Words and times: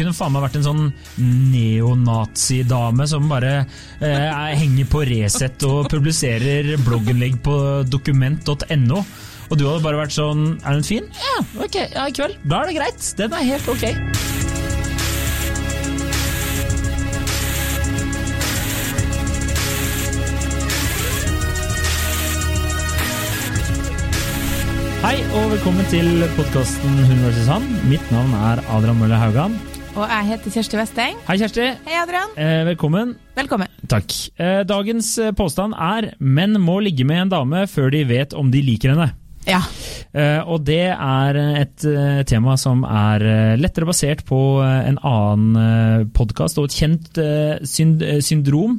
kunne 0.00 0.16
faen 0.16 0.32
meg 0.32 0.44
vært 0.46 0.58
en 0.60 0.64
sånn 0.64 0.84
neonazidame 1.52 3.06
som 3.10 3.28
bare 3.28 3.52
eh, 4.00 4.56
henger 4.56 4.88
på 4.88 5.04
Resett 5.08 5.66
og 5.68 5.90
publiserer 5.92 6.72
blogginnlegg 6.86 7.40
på 7.44 7.56
dokument.no. 7.90 9.04
Og 9.50 9.58
du 9.58 9.66
hadde 9.66 9.82
bare 9.82 9.98
vært 9.98 10.14
sånn 10.14 10.44
Er 10.62 10.76
den 10.78 10.86
fin? 10.86 11.08
Ja, 11.18 11.40
ok, 11.58 11.80
ja, 11.90 12.06
i 12.06 12.14
kveld. 12.14 12.38
Da 12.46 12.62
er 12.62 12.70
det 12.70 12.78
greit. 12.78 13.08
Den 13.18 13.34
er 13.34 13.48
helt 13.50 13.68
ok. 13.68 13.88
Hei 25.00 25.16
og 25.32 25.46
velkommen 25.48 25.86
til 25.88 26.22
podkasten 26.36 26.98
Hun 27.08 27.22
vs. 27.24 27.48
han. 27.48 27.66
Mitt 27.88 28.04
navn 28.12 28.36
er 28.36 28.60
Adrian 28.68 29.00
Mølle 29.00 29.18
Haugan. 29.18 29.56
Og 29.98 30.06
jeg 30.06 30.26
heter 30.28 30.52
Kjersti 30.54 30.78
Westeng. 30.78 31.16
Hei, 31.26 31.36
Kjersti. 31.40 31.64
Hei, 31.86 31.96
Adrian. 31.98 32.30
Eh, 32.38 32.60
velkommen. 32.68 33.16
Velkommen. 33.36 33.70
Takk. 33.90 34.12
Eh, 34.38 34.60
dagens 34.68 35.08
eh, 35.18 35.32
påstand 35.36 35.74
er 35.74 36.12
menn 36.22 36.54
må 36.62 36.78
ligge 36.84 37.06
med 37.08 37.24
en 37.24 37.32
dame 37.32 37.64
før 37.70 37.90
de 37.94 38.04
vet 38.06 38.36
om 38.38 38.52
de 38.54 38.62
liker 38.62 38.94
henne. 38.94 39.10
Ja. 39.48 39.58
Eh, 40.14 40.38
og 40.46 40.62
det 40.68 40.92
er 40.92 41.38
et 41.64 41.86
eh, 41.88 42.20
tema 42.28 42.54
som 42.60 42.84
er 42.86 43.24
eh, 43.24 43.56
lettere 43.58 43.88
basert 43.88 44.22
på 44.28 44.40
eh, 44.62 44.90
en 44.92 45.00
annen 45.02 45.58
eh, 45.64 46.06
podkast 46.14 46.60
og 46.60 46.68
et 46.70 46.76
kjent 46.76 47.20
eh, 47.22 47.58
synd 47.66 48.04
syndrom. 48.22 48.78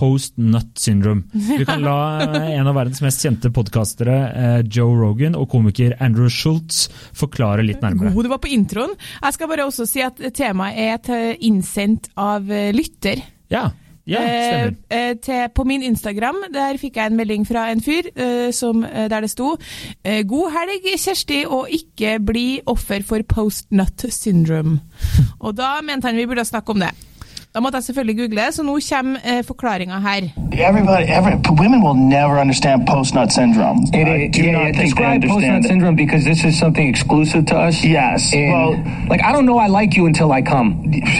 Post-nut 0.00 0.80
syndrome. 0.80 1.26
Vi 1.32 1.64
kan 1.68 1.82
la 1.84 1.96
eh, 2.24 2.54
en 2.58 2.70
av 2.70 2.78
verdens 2.78 3.02
mest 3.04 3.20
kjente 3.24 3.50
podkastere, 3.52 4.16
eh, 4.30 4.60
Joe 4.64 4.96
Rogan, 4.96 5.36
og 5.36 5.50
komiker 5.52 5.96
Andrew 6.00 6.30
Schultz 6.32 6.86
forklare 7.16 7.66
litt 7.66 7.84
nærmere. 7.84 8.14
God 8.14 8.30
du 8.30 8.32
var 8.32 8.40
på 8.40 8.52
introen. 8.54 8.96
Jeg 9.20 9.36
skal 9.36 9.50
bare 9.52 9.68
også 9.68 9.86
si 9.88 10.00
at 10.04 10.22
temaet 10.36 10.80
er 10.80 11.04
til 11.04 11.46
innsendt 11.50 12.08
av 12.20 12.48
eh, 12.48 12.70
lytter. 12.72 13.20
Ja, 13.52 13.68
ja 14.08 14.22
stemmer. 14.24 14.72
Eh, 14.88 15.10
eh, 15.10 15.12
til, 15.20 15.42
på 15.54 15.66
min 15.68 15.84
Instagram 15.86 16.46
der 16.54 16.80
fikk 16.80 16.96
jeg 16.96 17.12
en 17.12 17.20
melding 17.20 17.44
fra 17.48 17.66
en 17.74 17.84
fyr 17.84 18.08
eh, 18.14 18.48
som, 18.56 18.84
eh, 18.88 19.06
der 19.10 19.26
det 19.26 19.32
sto 19.34 19.52
eh, 20.04 20.22
God 20.24 20.54
helg, 20.56 20.88
Kjersti, 20.96 21.44
og 21.44 21.68
ikke 21.76 22.16
bli 22.24 22.48
offer 22.70 23.04
for 23.06 23.26
post-nut 23.28 24.08
syndrome. 24.08 24.80
og 25.44 25.56
da 25.60 25.76
mente 25.84 26.08
han 26.08 26.18
vi 26.18 26.28
burde 26.30 26.48
snakke 26.48 26.72
om 26.72 26.84
det. 26.86 26.94
Da 27.54 27.60
måtte 27.60 27.76
jeg 27.76 27.84
selvfølgelig 27.84 28.16
google, 28.18 28.40
så 28.52 28.62
nå 28.62 28.78
kommer 28.90 29.16
eh, 29.30 29.44
forklaringa 29.44 29.94
her. 30.08 30.20
Everybody, 30.68 31.04
every, 31.18 31.32
women 31.62 31.80
will 31.86 31.98
never 32.18 32.34
understand 32.44 32.78
post-nut 32.86 33.32
syndrome. 33.32 33.78
It, 34.00 34.06
it, 34.08 34.34
do 34.36 34.42
yeah, 34.42 34.52
not 34.58 34.74
describe 34.84 35.14
understand 35.14 35.30
post-nut 35.32 35.64
syndrome 35.70 35.96
because 36.04 36.22
this 36.30 36.40
is 36.48 36.54
something 36.64 36.86
exclusive 36.94 37.42
to 37.50 37.56
us. 37.68 37.76
Yes, 37.84 38.20
And, 38.34 38.52
well- 38.54 38.74
like 39.12 39.22
I 39.28 39.30
don't 39.34 39.46
know 39.50 39.58
I 39.66 39.68
like 39.80 39.90
you 39.98 40.04
until 40.12 40.30
I 40.38 40.42
come. 40.54 40.68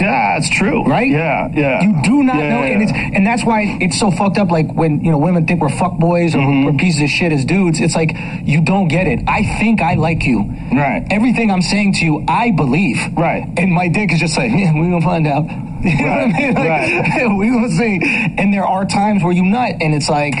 Yeah, 0.01 0.37
it's 0.39 0.49
true. 0.59 0.79
Right? 0.95 1.11
Yeah, 1.21 1.39
yeah. 1.63 1.83
You 1.85 1.91
do 2.11 2.17
not 2.29 2.37
Yeah, 2.41 2.49
know, 2.53 2.61
yeah. 2.63 2.73
and 2.73 2.79
it's 2.85 2.93
and 3.15 3.21
that's 3.29 3.43
why 3.49 3.59
it's 3.85 3.97
so 4.03 4.07
fucked 4.19 4.37
up. 4.41 4.49
Like 4.57 4.67
when 4.81 4.91
you 5.05 5.11
know 5.13 5.21
women 5.27 5.41
think 5.47 5.57
we're 5.63 5.77
fuck 5.83 5.95
boys 6.09 6.31
or 6.35 6.41
Mm-hmm. 6.41 6.65
we're 6.65 6.77
pieces 6.85 7.01
of 7.07 7.09
shit 7.17 7.31
as 7.37 7.43
dudes. 7.55 7.77
It's 7.85 7.95
like 8.01 8.11
you 8.53 8.59
don't 8.71 8.87
get 8.97 9.05
it. 9.13 9.19
I 9.39 9.41
think 9.59 9.75
I 9.91 9.93
like 10.07 10.21
you. 10.31 10.39
Right. 10.83 11.01
Everything 11.17 11.47
I'm 11.53 11.65
saying 11.73 11.91
to 11.99 12.01
you, 12.07 12.13
I 12.43 12.45
believe. 12.63 12.97
Right. 13.25 13.43
And 13.59 13.67
my 13.81 13.87
dick 13.97 14.09
is 14.13 14.19
just 14.25 14.37
like, 14.41 14.51
yeah, 14.61 14.71
we're 14.77 14.89
gonna 14.95 15.01
find 15.15 15.27
out. 15.35 15.45
You 15.91 16.05
know 16.05 16.11
what 16.11 16.21
I 16.21 16.27
mean? 16.27 16.53
Like, 16.53 16.69
right. 16.69 17.37
we 17.37 17.49
gonna 17.49 17.69
see. 17.69 17.99
And 18.37 18.53
there 18.53 18.65
are 18.65 18.85
times 18.85 19.23
where 19.23 19.33
you 19.33 19.43
nut, 19.43 19.75
and 19.81 19.93
it's 19.93 20.09
like, 20.09 20.33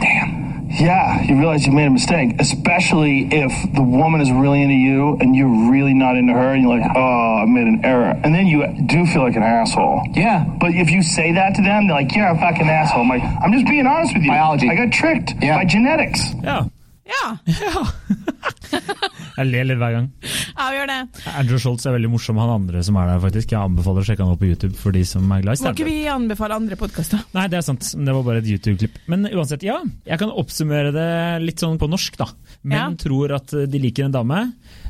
damn. 0.00 0.40
Yeah, 0.72 1.22
you 1.24 1.36
realize 1.36 1.66
you 1.66 1.72
made 1.72 1.86
a 1.88 1.90
mistake, 1.90 2.36
especially 2.38 3.28
if 3.32 3.74
the 3.74 3.82
woman 3.82 4.20
is 4.20 4.30
really 4.30 4.62
into 4.62 4.74
you 4.76 5.16
and 5.20 5.34
you're 5.34 5.68
really 5.70 5.92
not 5.94 6.16
into 6.16 6.32
her, 6.32 6.54
and 6.54 6.62
you're 6.62 6.78
like, 6.78 6.88
oh, 6.94 7.42
I 7.42 7.44
made 7.44 7.66
an 7.66 7.84
error. 7.84 8.14
And 8.22 8.32
then 8.32 8.46
you 8.46 8.64
do 8.86 9.04
feel 9.06 9.22
like 9.22 9.34
an 9.34 9.42
asshole. 9.42 10.00
Yeah. 10.14 10.44
But 10.60 10.70
if 10.70 10.88
you 10.90 11.02
say 11.02 11.32
that 11.32 11.56
to 11.56 11.62
them, 11.62 11.88
they're 11.88 11.96
like, 11.96 12.14
you're 12.14 12.28
a 12.28 12.38
fucking 12.38 12.68
asshole. 12.68 13.02
I'm 13.02 13.08
like, 13.08 13.22
I'm 13.22 13.52
just 13.52 13.66
being 13.66 13.84
honest 13.86 14.14
with 14.14 14.22
you. 14.22 14.30
Biology. 14.30 14.70
I 14.70 14.76
got 14.76 14.92
tricked 14.92 15.32
Yeah. 15.42 15.56
by 15.58 15.64
genetics. 15.64 16.20
Yeah. 16.40 16.64
Yeah. 17.04 17.36
Ja, 17.46 17.84
Jeg 19.40 19.48
ler 19.50 19.64
litt 19.70 19.80
hver 19.80 19.94
gang. 19.96 20.06
ja 20.20 20.66
vi 20.70 20.76
gjør 20.78 20.90
det. 20.90 20.98
Andrew 21.32 21.60
Schultz 21.62 21.86
er 21.88 21.94
veldig 21.96 22.10
morsom, 22.12 22.38
han 22.42 22.52
andre 22.58 22.82
som 22.86 22.98
er 23.00 23.08
der, 23.14 23.20
faktisk. 23.24 23.54
Jeg 23.54 23.60
anbefaler 23.60 24.04
å 24.04 24.08
sjekke 24.10 24.24
han 24.26 24.34
opp 24.34 24.42
på 24.42 24.50
YouTube 24.50 24.76
for 24.78 24.92
de 24.96 25.02
som 25.08 25.24
er 25.32 25.44
glad 25.46 25.56
i 25.60 25.64
Må 25.64 25.72
ikke 25.74 25.86
vi 25.88 25.96
anbefale 26.12 26.58
andre 26.60 26.76
podkaster? 26.80 27.22
Nei, 27.36 27.46
det 27.52 27.60
er 27.60 27.66
sant. 27.66 27.88
Det 27.96 28.14
var 28.16 28.26
bare 28.26 28.42
et 28.44 28.50
YouTube-klipp. 28.52 28.98
Men 29.10 29.24
uansett, 29.32 29.64
ja. 29.66 29.78
Jeg 30.08 30.20
kan 30.20 30.30
oppsummere 30.34 30.92
det 30.94 31.08
litt 31.46 31.62
sånn 31.64 31.78
på 31.80 31.88
norsk, 31.90 32.18
da. 32.20 32.28
Menn 32.62 32.78
Ja. 32.78 32.90
tror 33.00 33.32
at 33.40 33.48
de 33.72 33.78
liker 33.80 34.04
en 34.06 34.12
dame, 34.18 34.42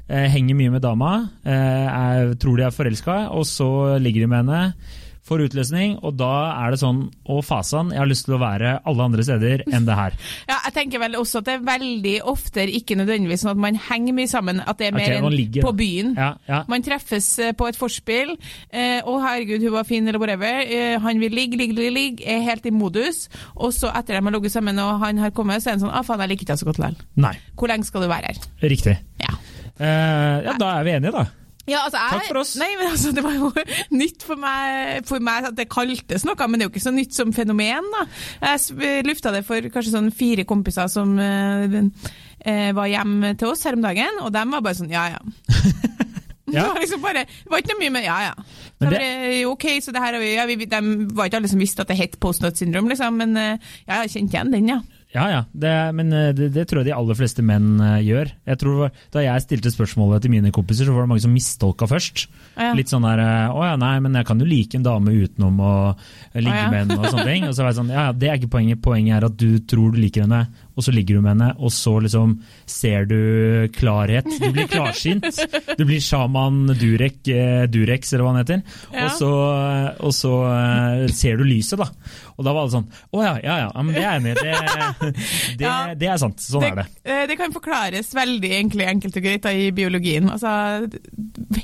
eh, 0.08 0.26
henger 0.34 0.56
mye 0.58 0.72
med 0.74 0.82
dama, 0.82 1.12
eh, 1.44 1.52
er, 1.86 2.34
tror 2.34 2.56
de 2.58 2.64
er 2.66 2.74
forelska, 2.74 3.30
og 3.30 3.44
så 3.46 3.70
ligger 4.02 4.26
de 4.26 4.32
med 4.34 4.44
henne. 4.44 4.74
Får 5.30 5.44
utløsning, 5.44 5.92
og 6.02 6.16
da 6.18 6.32
er 6.58 6.72
det 6.74 6.80
sånn 6.80 7.04
Å, 7.30 7.36
fasan, 7.46 7.92
jeg 7.94 8.00
har 8.02 8.08
lyst 8.10 8.26
til 8.26 8.34
å 8.34 8.41
være 8.42 8.72
alle 8.88 9.04
andre 9.06 9.22
steder 9.22 9.62
enn 9.70 9.86
det 9.86 9.98
her. 9.98 10.16
Ja, 10.50 10.56
jeg 10.64 10.74
tenker 10.74 11.02
vel 11.02 11.14
også 11.18 11.38
at 11.41 11.46
det 11.46 11.52
er 11.58 11.66
veldig 11.66 12.14
ofte 12.28 12.64
ikke 12.80 12.96
nødvendigvis 12.98 13.44
sånn 13.44 13.52
at 13.52 13.60
man 13.62 13.78
henger 13.78 14.16
mye 14.16 14.30
sammen, 14.30 14.62
at 14.64 14.80
det 14.80 14.88
er 14.88 14.96
mer 14.96 15.06
okay, 15.06 15.20
enn 15.20 15.36
ligger, 15.36 15.66
på 15.66 15.72
byen. 15.78 16.12
Ja, 16.18 16.32
ja. 16.50 16.60
Man 16.70 16.82
treffes 16.86 17.28
eh, 17.42 17.52
på 17.54 17.68
et 17.70 17.78
forspill. 17.78 18.34
Eh, 18.72 18.98
'Å, 19.04 19.14
herregud, 19.22 19.62
hun 19.68 19.76
var 19.76 19.86
fin', 19.86 20.08
eller 20.10 20.22
whatever. 20.22 20.64
Eh, 20.64 20.98
han 21.02 21.22
vil 21.22 21.34
ligge, 21.36 21.60
ligge, 21.60 21.76
ligge, 21.78 21.94
ligge, 21.94 22.26
er 22.26 22.42
helt 22.48 22.66
i 22.66 22.74
modus. 22.74 23.28
Og 23.54 23.74
så, 23.76 23.92
etter 23.94 24.18
de 24.18 24.24
har 24.24 24.34
ligget 24.34 24.56
sammen 24.56 24.82
og 24.82 24.98
han 25.04 25.22
har 25.22 25.34
kommet, 25.36 25.62
så 25.62 25.70
er 25.70 25.78
han 25.78 25.84
sånn 25.86 25.94
'Å, 25.94 26.02
faen, 26.06 26.24
jeg 26.24 26.34
liker 26.34 26.48
ikke 26.48 26.54
deg 26.56 26.62
så 26.64 26.70
godt 26.72 26.82
likevel'. 26.82 27.42
Hvor 27.54 27.70
lenge 27.70 27.86
skal 27.86 28.06
du 28.06 28.10
være 28.10 28.32
her? 28.32 28.42
Riktig. 28.66 28.97
Ja. 29.22 29.36
Eh, 29.78 30.36
ja, 30.44 30.56
da 30.58 30.78
er 30.78 30.88
vi 30.88 30.97
enige, 30.98 31.14
da. 31.14 31.28
Ja, 31.69 31.82
altså, 31.84 32.00
jeg, 32.00 32.16
Takk 32.16 32.31
for 32.31 32.41
oss. 32.41 32.54
Nei, 32.60 32.71
men 32.78 32.88
altså, 32.91 33.12
Det 33.16 33.25
var 33.25 33.37
jo 33.37 33.50
nytt 34.00 34.25
for 34.26 34.41
meg, 34.41 35.04
for 35.09 35.22
meg 35.25 35.50
at 35.50 35.59
det 35.59 35.69
kaltes 35.72 36.25
noe, 36.26 36.48
men 36.48 36.60
det 36.60 36.66
er 36.66 36.71
jo 36.71 36.75
ikke 36.75 36.87
så 36.87 36.94
nytt 36.94 37.16
som 37.16 37.34
fenomen. 37.37 37.91
da. 37.94 38.06
Jeg 38.54 39.04
lufta 39.06 39.34
det 39.34 39.44
for 39.48 39.71
kanskje 39.72 39.94
sånn 39.94 40.10
fire 40.15 40.47
kompiser 40.48 40.91
som 40.93 41.16
eh, 41.21 41.78
eh, 42.44 42.71
var 42.76 42.91
hjemme 42.91 43.34
til 43.38 43.53
oss 43.53 43.66
her 43.69 43.78
om 43.78 43.84
dagen, 43.84 44.22
og 44.25 44.32
de 44.34 44.44
var 44.54 44.65
bare 44.65 44.78
sånn 44.81 44.93
ja, 44.93 45.10
ja. 45.16 45.22
Ja. 46.50 46.62
Det 46.66 46.69
var 46.75 46.81
liksom 46.82 47.03
bare, 47.04 47.21
det 47.31 47.50
var 47.53 47.60
ikke 47.62 47.75
noe 47.77 47.81
mye 47.84 47.92
med 47.94 48.03
ja, 48.03 48.15
ja. 48.25 48.32
Men 48.81 48.81
Det 48.81 48.88
var 48.91 49.04
bare, 49.04 49.42
ok, 49.53 49.66
så 49.84 49.92
det 49.94 50.00
her 50.03 50.16
ja, 50.19 50.47
vi, 50.48 50.56
De 50.66 50.81
var 51.15 51.28
ikke 51.28 51.38
alle 51.38 51.50
som 51.53 51.60
visste 51.62 51.84
at 51.84 51.92
det 51.92 51.98
het 52.00 52.16
postnot 52.19 52.59
syndrom, 52.59 52.88
liksom, 52.91 53.21
men 53.22 53.37
eh, 53.38 53.69
ja, 53.84 54.00
jeg 54.03 54.16
kjente 54.16 54.34
igjen 54.34 54.50
den, 54.56 54.72
ja. 54.72 54.81
Ja, 55.10 55.25
ja. 55.26 55.41
Det, 55.50 55.71
men 55.98 56.12
eh, 56.15 56.28
det, 56.37 56.53
det 56.54 56.69
tror 56.71 56.81
jeg 56.81 56.91
de 56.91 56.94
aller 56.94 57.16
fleste 57.19 57.43
menn 57.43 57.81
eh, 57.82 57.97
gjør. 58.06 58.31
Jeg 58.47 58.60
tror 58.60 58.93
Da 59.10 59.25
jeg 59.25 59.43
stilte 59.43 59.72
spørsmålet 59.75 60.22
til 60.22 60.31
mine 60.31 60.53
kompiser, 60.54 60.87
så 60.87 60.94
var 60.94 61.03
det 61.06 61.10
mange 61.10 61.25
som 61.25 61.34
mistolka 61.34 61.88
først. 61.91 62.28
Ja. 62.54 62.71
Litt 62.78 62.93
sånn 62.93 63.06
der 63.09 63.22
eh, 63.25 63.50
Å 63.50 63.65
ja, 63.72 63.75
nei, 63.81 63.97
men 64.04 64.15
jeg 64.21 64.28
kan 64.28 64.38
jo 64.38 64.47
like 64.47 64.78
en 64.78 64.87
dame 64.87 65.15
utenom 65.16 65.59
å 65.59 65.75
ligge 66.38 66.62
med 66.71 66.78
henne 66.84 67.00
og 67.00 67.09
sånne 67.10 67.26
ting. 67.26 67.48
Og 67.48 67.56
så 67.56 67.65
var 67.65 67.72
jeg 67.72 67.81
sånn 67.81 67.91
Ja, 67.94 68.06
ja, 68.10 68.16
det 68.22 68.31
er 68.31 68.38
ikke 68.38 68.53
poenget. 68.54 68.82
Poenget 68.87 69.19
er 69.19 69.26
at 69.32 69.38
du 69.41 69.59
tror 69.72 69.91
du 69.91 69.98
liker 69.98 70.28
henne, 70.28 70.44
og 70.80 70.84
så 70.86 70.94
ligger 70.96 71.18
du 71.18 71.24
med 71.26 71.34
henne, 71.34 71.50
og 71.60 71.68
så 71.76 71.92
liksom 72.00 72.38
ser 72.70 73.04
du 73.10 73.68
klarhet. 73.76 74.24
Du 74.41 74.48
blir 74.56 74.68
klarsynt. 74.70 75.28
Du 75.76 75.84
blir 75.84 76.00
sjaman 76.00 76.70
Durek, 76.80 77.20
eh, 77.28 77.66
Durex, 77.68 78.14
eller 78.14 78.24
hva 78.24 78.32
han 78.32 78.41
heter. 78.41 78.62
Ja. 78.94 79.04
Og 79.04 79.12
så, 79.18 79.30
og 80.08 80.14
så 80.16 80.32
eh, 80.48 81.04
ser 81.12 81.36
du 81.36 81.44
lyset, 81.44 81.76
da. 81.82 81.91
Og 82.41 82.46
da 82.46 82.54
var 82.56 82.64
det 82.64 82.72
sånn 82.72 82.86
Å 83.12 83.20
ja, 83.20 83.32
ja, 83.44 83.56
ja, 83.66 83.82
men 83.84 83.92
det 83.92 84.00
er 84.00 84.06
jeg 84.06 84.20
enig 84.22 84.30
i. 84.32 84.36
Det, 84.41 85.58
det, 85.60 85.72
det 86.00 86.08
er 86.08 86.20
sant. 86.22 86.41
Sånn 86.41 86.64
er 86.70 86.78
det. 86.80 86.86
eh, 87.04 87.26
Det 87.28 87.36
kan 87.36 87.52
forklares 87.52 88.14
veldig 88.16 88.52
enkelt, 88.62 88.86
enkelt 88.94 89.18
og 89.20 89.26
greit 89.28 89.44
da, 89.44 89.52
i 89.52 89.68
biologien. 89.76 90.30
Altså, 90.32 90.88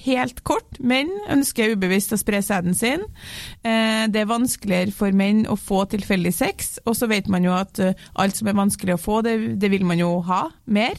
helt 0.04 0.42
kort, 0.46 0.76
menn 0.84 1.08
ønsker 1.32 1.72
ubevisst 1.76 2.12
å 2.12 2.18
spre 2.20 2.42
sæden 2.44 2.76
sin. 2.76 3.06
Eh, 3.64 4.04
Det 4.12 4.20
er 4.22 4.28
vanskeligere 4.30 4.92
for 4.94 5.12
menn 5.16 5.44
å 5.50 5.56
få 5.58 5.84
tilfeldig 5.90 6.32
sex, 6.36 6.74
og 6.84 6.94
så 6.98 7.08
vet 7.10 7.30
man 7.32 7.44
jo 7.46 7.54
at 7.56 7.80
eh, 7.82 7.96
alt 8.20 8.36
som 8.38 8.48
er 8.50 8.58
vanskelig 8.58 8.96
å 8.96 9.00
få, 9.06 9.20
det, 9.24 9.36
det 9.62 9.70
vil 9.72 9.86
man 9.86 9.98
jo 10.02 10.10
ha 10.26 10.42
mer. 10.66 10.98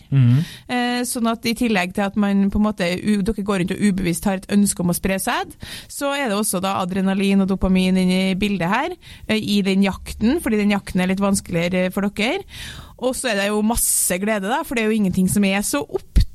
Eh, 0.71 1.03
Sånn 1.07 1.27
at 1.29 1.45
i 1.45 1.53
tillegg 1.57 1.91
til 1.93 2.07
at 2.07 2.15
man 2.19 2.47
på 2.49 2.57
en 2.57 2.65
måte, 2.65 2.87
u- 2.97 3.21
dere 3.27 3.43
går 3.45 3.61
rundt 3.61 3.73
og 3.75 3.83
ubevisst 3.83 4.25
har 4.25 4.39
et 4.39 4.47
ønske 4.55 4.81
om 4.81 4.89
å 4.89 4.97
spre 4.97 5.19
sæd, 5.21 5.53
så 5.91 6.09
er 6.17 6.31
det 6.31 6.37
også 6.39 6.61
da 6.63 6.77
adrenalin 6.81 7.43
og 7.45 7.51
dopamin 7.51 7.99
inne 8.01 8.17
i 8.31 8.35
bildet 8.39 8.71
her, 8.71 8.95
eh, 9.27 9.37
i 9.37 9.59
den 9.67 9.83
jakten, 9.85 10.39
fordi 10.41 10.63
den 10.63 10.73
jakten 10.73 11.03
er 11.03 11.11
litt 11.11 11.21
vanskeligere 11.23 11.91
for 11.93 12.07
dere. 12.09 12.41
Og 12.97 13.13
så 13.13 13.29
er 13.29 13.35
det 13.37 13.49
jo 13.51 13.59
masse 13.61 14.15
glede, 14.17 14.49
da, 14.49 14.63
for 14.65 14.73
det 14.73 14.83
er 14.83 14.89
jo 14.89 14.97
ingenting 14.97 15.27
som 15.29 15.43
er 15.45 15.61
så 15.61 15.83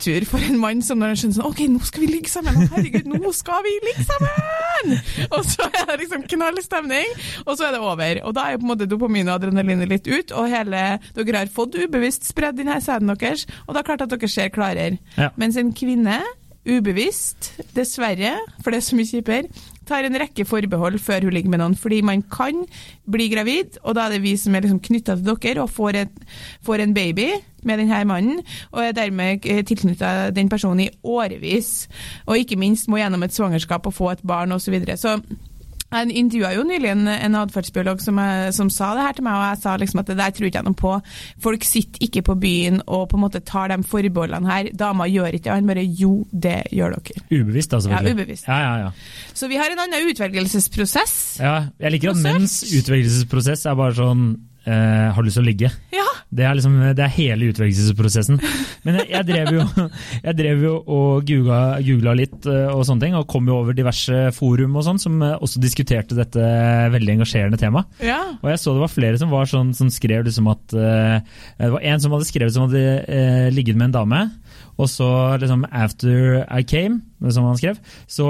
opptur 0.03 0.25
for 0.27 0.43
en 0.43 0.59
mann 0.59 0.83
som 0.83 0.99
når 0.99 1.13
han 1.13 1.19
skjønner 1.21 1.37
sånn 1.37 1.49
OK, 1.49 1.61
nå 1.71 1.81
skal 1.87 2.03
vi 2.03 2.09
ligge 2.11 2.31
sammen! 2.31 2.67
Herregud, 2.73 3.07
nå 3.07 3.31
skal 3.37 3.63
vi 3.63 3.75
ligge 3.87 4.07
sammen! 4.09 4.97
Og 5.31 5.47
så 5.47 5.69
er 5.69 5.87
det 5.87 5.99
liksom 6.01 6.25
knallstemning, 6.33 7.15
og 7.47 7.55
så 7.55 7.69
er 7.69 7.77
det 7.77 7.83
over. 7.83 8.21
Og 8.27 8.35
da 8.35 8.47
er 8.47 8.57
jo 8.57 8.63
på 8.63 8.67
en 8.67 8.73
måte 8.73 8.89
dopamin 8.91 9.31
og 9.31 9.37
adrenalinet 9.37 9.91
litt 9.91 10.11
ut, 10.11 10.35
og 10.35 10.51
hele 10.51 10.83
dere 11.15 11.45
har 11.45 11.53
fått 11.55 11.79
ubevisst 11.79 12.27
spredd 12.27 12.59
denne 12.59 12.81
sæden 12.83 13.13
deres, 13.13 13.47
og 13.67 13.75
da 13.75 13.79
er 13.79 13.83
det 13.83 13.89
klart 13.93 14.07
at 14.07 14.15
dere 14.17 14.33
ser 14.33 14.51
klarere. 14.55 14.99
Ja. 15.19 15.31
Mens 15.39 15.59
en 15.61 15.71
kvinne 15.77 16.19
ubevisst, 16.67 17.53
dessverre, 17.77 18.37
for 18.63 18.75
det 18.75 18.83
er 18.83 18.89
så 18.89 18.99
mye 18.99 19.11
kjipere, 19.11 19.71
tar 19.93 20.09
en 20.09 20.21
rekke 20.23 20.47
forbehold 20.49 20.99
før 21.03 21.29
hun 21.29 21.37
ligger 21.37 21.53
med 21.53 21.63
noen, 21.63 21.79
fordi 21.79 22.01
man 22.07 22.25
kan 22.33 22.65
bli 23.13 23.29
gravid, 23.33 23.79
og 23.83 23.97
da 23.99 24.07
er 24.07 24.17
det 24.17 24.25
vi 24.25 24.35
som 24.41 24.57
er 24.57 24.65
liksom 24.65 24.83
knytta 24.83 25.19
til 25.21 25.29
dere 25.29 25.65
og 25.65 25.73
får, 25.73 26.03
et, 26.07 26.27
får 26.65 26.85
en 26.85 26.95
baby 26.97 27.29
med 27.63 27.79
denne 27.79 28.03
mannen, 28.09 28.43
og 28.73 28.83
er 28.85 28.97
dermed 28.97 29.47
tilknytta 29.69 30.33
den 30.35 30.51
personen 30.51 30.87
i 30.87 30.91
årevis. 31.05 31.87
Og 32.27 32.41
ikke 32.41 32.59
minst 32.59 32.91
må 32.91 32.99
gjennom 32.99 33.23
et 33.23 33.35
svangerskap 33.35 33.87
og 33.87 33.95
få 33.95 34.11
et 34.17 34.27
barn 34.27 34.53
osv. 34.53 34.65
Så, 34.67 34.75
videre. 34.75 34.97
så 34.97 35.19
jeg 35.93 36.17
intervjua 36.23 36.53
jo 36.57 36.65
nylig 36.67 36.91
en, 36.93 37.09
en 37.13 37.39
atferdsbiolog 37.43 38.03
som, 38.03 38.21
som, 38.57 38.71
sa 38.73 38.93
det 38.97 39.07
her 39.07 39.17
til 39.19 39.27
meg, 39.27 39.39
og 39.39 39.45
jeg 39.47 39.61
sa 39.63 39.77
liksom 39.81 40.03
at 40.03 40.13
det 40.13 40.19
der 40.21 40.35
tror 40.35 40.49
ikke 40.49 40.63
jeg 40.63 40.69
noe 40.69 40.79
på. 40.79 40.95
Folk 41.45 41.67
sitter 41.69 42.07
ikke 42.09 42.25
på 42.31 42.37
byen 42.43 42.81
og 42.87 43.09
på 43.11 43.19
en 43.19 43.25
måte 43.27 43.43
tar 43.47 43.73
de 43.73 43.81
forbeholdene 43.87 44.51
her. 44.51 44.71
Dama 44.79 45.09
gjør 45.11 45.39
ikke 45.39 45.49
det, 45.49 45.57
han 45.57 45.73
bare 45.73 45.85
jo, 45.87 46.13
det 46.33 46.59
gjør 46.73 46.97
dere. 46.99 47.27
Ubevisst, 47.33 47.75
altså. 47.79 47.93
Ja, 47.93 48.03
ubevisst. 48.07 48.49
Ja, 48.49 48.61
ja, 48.63 48.73
ja. 48.87 49.35
Så 49.35 49.51
vi 49.53 49.61
har 49.61 49.73
en 49.73 49.85
annen 49.85 50.09
utvelgelsesprosess. 50.13 51.19
Ja, 51.43 51.59
jeg 51.83 51.97
liker 51.97 52.15
at 52.15 52.25
menns 52.25 52.63
utvelgelsesprosess 52.71 53.67
er 53.69 53.79
bare 53.79 53.97
sånn 53.99 54.27
eh, 54.67 55.09
har 55.15 55.25
lyst 55.25 55.39
til 55.39 55.45
å 55.45 55.49
ligge. 55.49 55.71
Ja. 55.95 56.07
Det 56.33 56.47
er, 56.49 56.55
liksom, 56.57 56.79
det 56.97 57.03
er 57.05 57.13
hele 57.13 57.51
utvelgelsesprosessen. 57.53 58.39
Men 58.87 58.97
jeg, 59.01 59.09
jeg, 59.13 59.27
drev 59.29 59.51
jo, 59.59 59.65
jeg 60.27 60.37
drev 60.39 60.63
jo 60.65 60.75
og 60.81 61.27
googla, 61.29 61.59
googla 61.85 62.15
litt 62.17 62.49
eh, 62.49 62.71
og 62.73 62.87
sånne 62.89 63.05
ting, 63.05 63.17
og 63.19 63.29
kom 63.29 63.51
jo 63.51 63.59
over 63.61 63.77
diverse 63.77 64.31
forum 64.37 64.79
og 64.81 64.87
sånn 64.87 65.03
som 65.03 65.19
eh, 65.21 65.37
også 65.37 65.61
diskuterte 65.63 66.17
dette 66.17 66.47
veldig 66.95 67.19
engasjerende 67.19 67.61
temaet. 67.61 68.01
Ja. 68.05 68.21
Og 68.41 68.49
jeg 68.53 68.63
så 68.63 68.73
det 68.73 68.85
var 68.85 68.95
flere 68.95 69.21
som 69.21 69.35
var 69.35 69.51
sånn, 69.51 69.75
som 69.77 69.93
skrev 69.93 70.25
liksom 70.27 70.49
at 70.51 70.75
uh, 70.77 71.19
Det 71.59 71.71
var 71.75 71.85
en 71.93 72.01
som 72.03 72.15
hadde 72.15 72.27
skrevet 72.29 72.55
som 72.55 72.65
hadde 72.67 72.83
uh, 73.05 73.49
ligget 73.53 73.77
med 73.77 73.91
en 73.91 73.97
dame. 73.99 74.23
Og 74.81 74.89
så 74.89 75.37
liksom 75.41 75.67
'after 75.69 76.47
I 76.49 76.63
came', 76.65 77.03
som 77.31 77.45
han 77.45 77.57
skrev, 77.57 77.79
så 78.09 78.27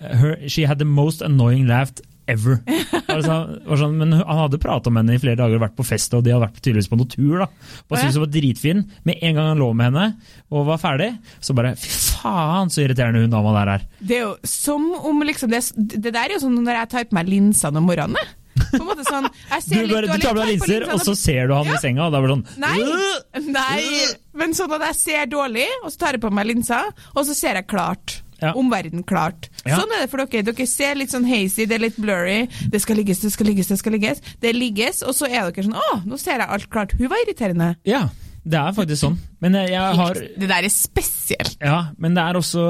her, 0.00 0.36
'she 0.42 0.66
had 0.66 0.78
the 0.78 0.84
most 0.84 1.22
annoying 1.22 1.66
laugh 1.66 1.92
ever'. 2.26 2.60
Altså, 3.16 3.36
sånn, 3.80 3.94
men 3.96 4.10
han 4.12 4.38
hadde 4.42 4.58
prata 4.60 4.90
med 4.92 5.06
henne 5.06 5.16
i 5.16 5.20
flere 5.22 5.38
dager, 5.38 5.56
og 5.56 5.62
vært 5.62 5.76
på 5.78 5.86
fest 5.88 6.12
og 6.12 6.24
de 6.26 6.34
hadde 6.34 6.42
vært 6.42 6.58
tydeligvis 6.60 6.90
på 6.92 6.98
noe 7.00 7.08
tur. 7.08 7.38
da. 7.40 7.46
Bare 7.88 8.02
syntes 8.02 8.18
hun 8.18 8.26
var 8.26 8.32
dritfin. 8.34 8.82
Med 9.08 9.22
en 9.22 9.38
gang 9.38 9.48
han 9.54 9.62
lå 9.62 9.70
med 9.72 9.88
henne 9.88 10.06
og 10.52 10.66
var 10.68 10.82
ferdig, 10.82 11.08
så 11.40 11.56
bare 11.56 11.72
fy 11.80 12.16
faen 12.26 12.72
så 12.72 12.82
irriterende 12.84 13.22
hun 13.24 13.32
dama 13.32 13.54
der 13.60 13.72
er. 13.76 13.86
Det 14.00 14.18
er 14.18 14.24
jo 14.26 14.34
som 14.48 14.88
om 14.96 15.22
liksom 15.26 15.52
Det, 15.52 15.62
det 15.76 16.12
der 16.12 16.26
er 16.26 16.36
jo 16.36 16.42
sånn 16.42 16.58
når 16.58 16.80
jeg 16.80 16.92
tar 16.92 17.08
på 17.08 17.16
meg 17.18 17.30
linsene 17.30 17.80
om 17.80 17.88
morgenen. 17.88 18.34
På 18.56 18.78
en 18.80 18.86
måte 18.88 19.04
sånn, 19.04 19.26
du, 19.28 19.74
bare, 19.90 20.08
du 20.08 20.16
tar 20.16 20.32
på 20.32 20.40
deg 20.40 20.54
linser, 20.54 20.86
og 20.88 21.02
så 21.04 21.12
ser 21.18 21.50
du 21.50 21.52
han 21.56 21.68
ja. 21.68 21.76
i 21.76 21.82
senga, 21.82 22.06
og 22.06 22.14
da 22.14 22.22
blir 22.22 22.32
det 22.32 22.36
sånn 22.38 22.62
Nei, 22.62 23.50
nei, 23.52 24.06
men 24.40 24.56
sånn 24.56 24.72
at 24.78 24.86
jeg 24.88 24.98
ser 25.02 25.26
dårlig, 25.28 25.66
og 25.82 25.92
så 25.92 26.00
tar 26.00 26.16
jeg 26.16 26.24
på 26.24 26.32
meg 26.34 26.48
linser, 26.48 26.88
og 27.12 27.26
så 27.28 27.36
ser 27.36 27.60
jeg 27.60 27.68
klart. 27.68 28.16
Ja. 28.42 28.52
verden 28.70 29.02
klart. 29.06 29.48
Ja. 29.64 29.78
Sånn 29.80 29.94
er 29.96 30.04
det 30.04 30.10
for 30.12 30.22
dere. 30.22 30.44
Dere 30.50 30.66
ser 30.68 30.98
litt 30.98 31.14
sånn 31.14 31.26
hazy, 31.28 31.64
det 31.64 31.78
er 31.78 31.86
litt 31.86 31.96
blurry. 32.00 32.46
Det 32.72 32.82
skal 32.82 33.00
ligges, 33.00 33.22
det 33.24 33.32
skal 33.32 33.50
ligges, 33.50 33.72
det 33.72 33.80
skal 33.80 33.96
ligges. 33.96 34.22
Det 34.42 34.52
ligges, 34.56 35.02
og 35.06 35.16
så 35.16 35.30
er 35.30 35.48
dere 35.50 35.66
sånn 35.66 35.76
Å, 35.76 36.00
nå 36.04 36.20
ser 36.20 36.40
jeg 36.40 36.48
alt 36.48 36.70
klart. 36.72 36.96
Hun 36.98 37.10
var 37.12 37.22
irriterende. 37.24 37.74
Ja, 37.88 38.06
det 38.46 38.58
er 38.60 38.74
faktisk 38.76 39.00
sånn. 39.02 39.16
Men 39.42 39.56
jeg 39.58 39.96
har 39.98 40.14
Det 40.14 40.48
der 40.48 40.66
er 40.68 40.72
spesielt. 40.72 41.56
Ja, 41.58 41.88
men 41.98 42.14
det 42.14 42.22
er 42.22 42.38
også 42.38 42.62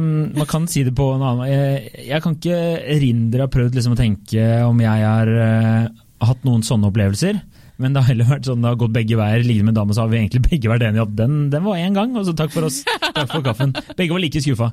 Man 0.00 0.48
kan 0.50 0.68
si 0.70 0.84
det 0.86 0.94
på 0.96 1.08
en 1.16 1.24
annen 1.26 1.50
Jeg, 1.50 1.90
jeg 2.06 2.22
kan 2.22 2.36
ikke 2.38 2.60
erindre 2.94 3.46
ha 3.46 3.50
prøvd 3.50 3.78
liksom 3.78 3.96
å 3.96 3.98
tenke 3.98 4.46
om 4.68 4.78
jeg 4.84 5.06
har 5.06 5.32
uh, 5.34 6.04
hatt 6.30 6.46
noen 6.46 6.62
sånne 6.66 6.90
opplevelser. 6.92 7.40
Men 7.80 7.94
det 7.94 8.02
har 8.02 8.12
heller 8.12 8.28
vært 8.28 8.48
sånn 8.48 8.60
det 8.60 8.68
har 8.68 8.78
gått 8.80 8.92
begge 8.92 9.16
veier. 9.16 9.44
Ligget 9.46 9.64
med 9.64 9.72
en 9.72 9.78
dame, 9.80 9.96
så 9.96 10.04
har 10.04 10.10
vi 10.12 10.18
egentlig 10.20 10.42
begge 10.50 10.70
vært 10.72 10.84
enige 10.84 11.06
at 11.06 11.14
den, 11.16 11.38
den 11.52 11.64
var 11.64 11.80
én 11.80 11.96
gang, 11.96 12.12
og 12.18 12.26
så 12.28 12.34
takk 12.36 12.52
for 12.52 12.68
oss. 12.68 12.82
Takk 13.10 13.32
for 13.32 13.44
kaffen. 13.46 13.72
Begge 13.96 14.12
var 14.12 14.22
like 14.22 14.42
skuffa. 14.44 14.70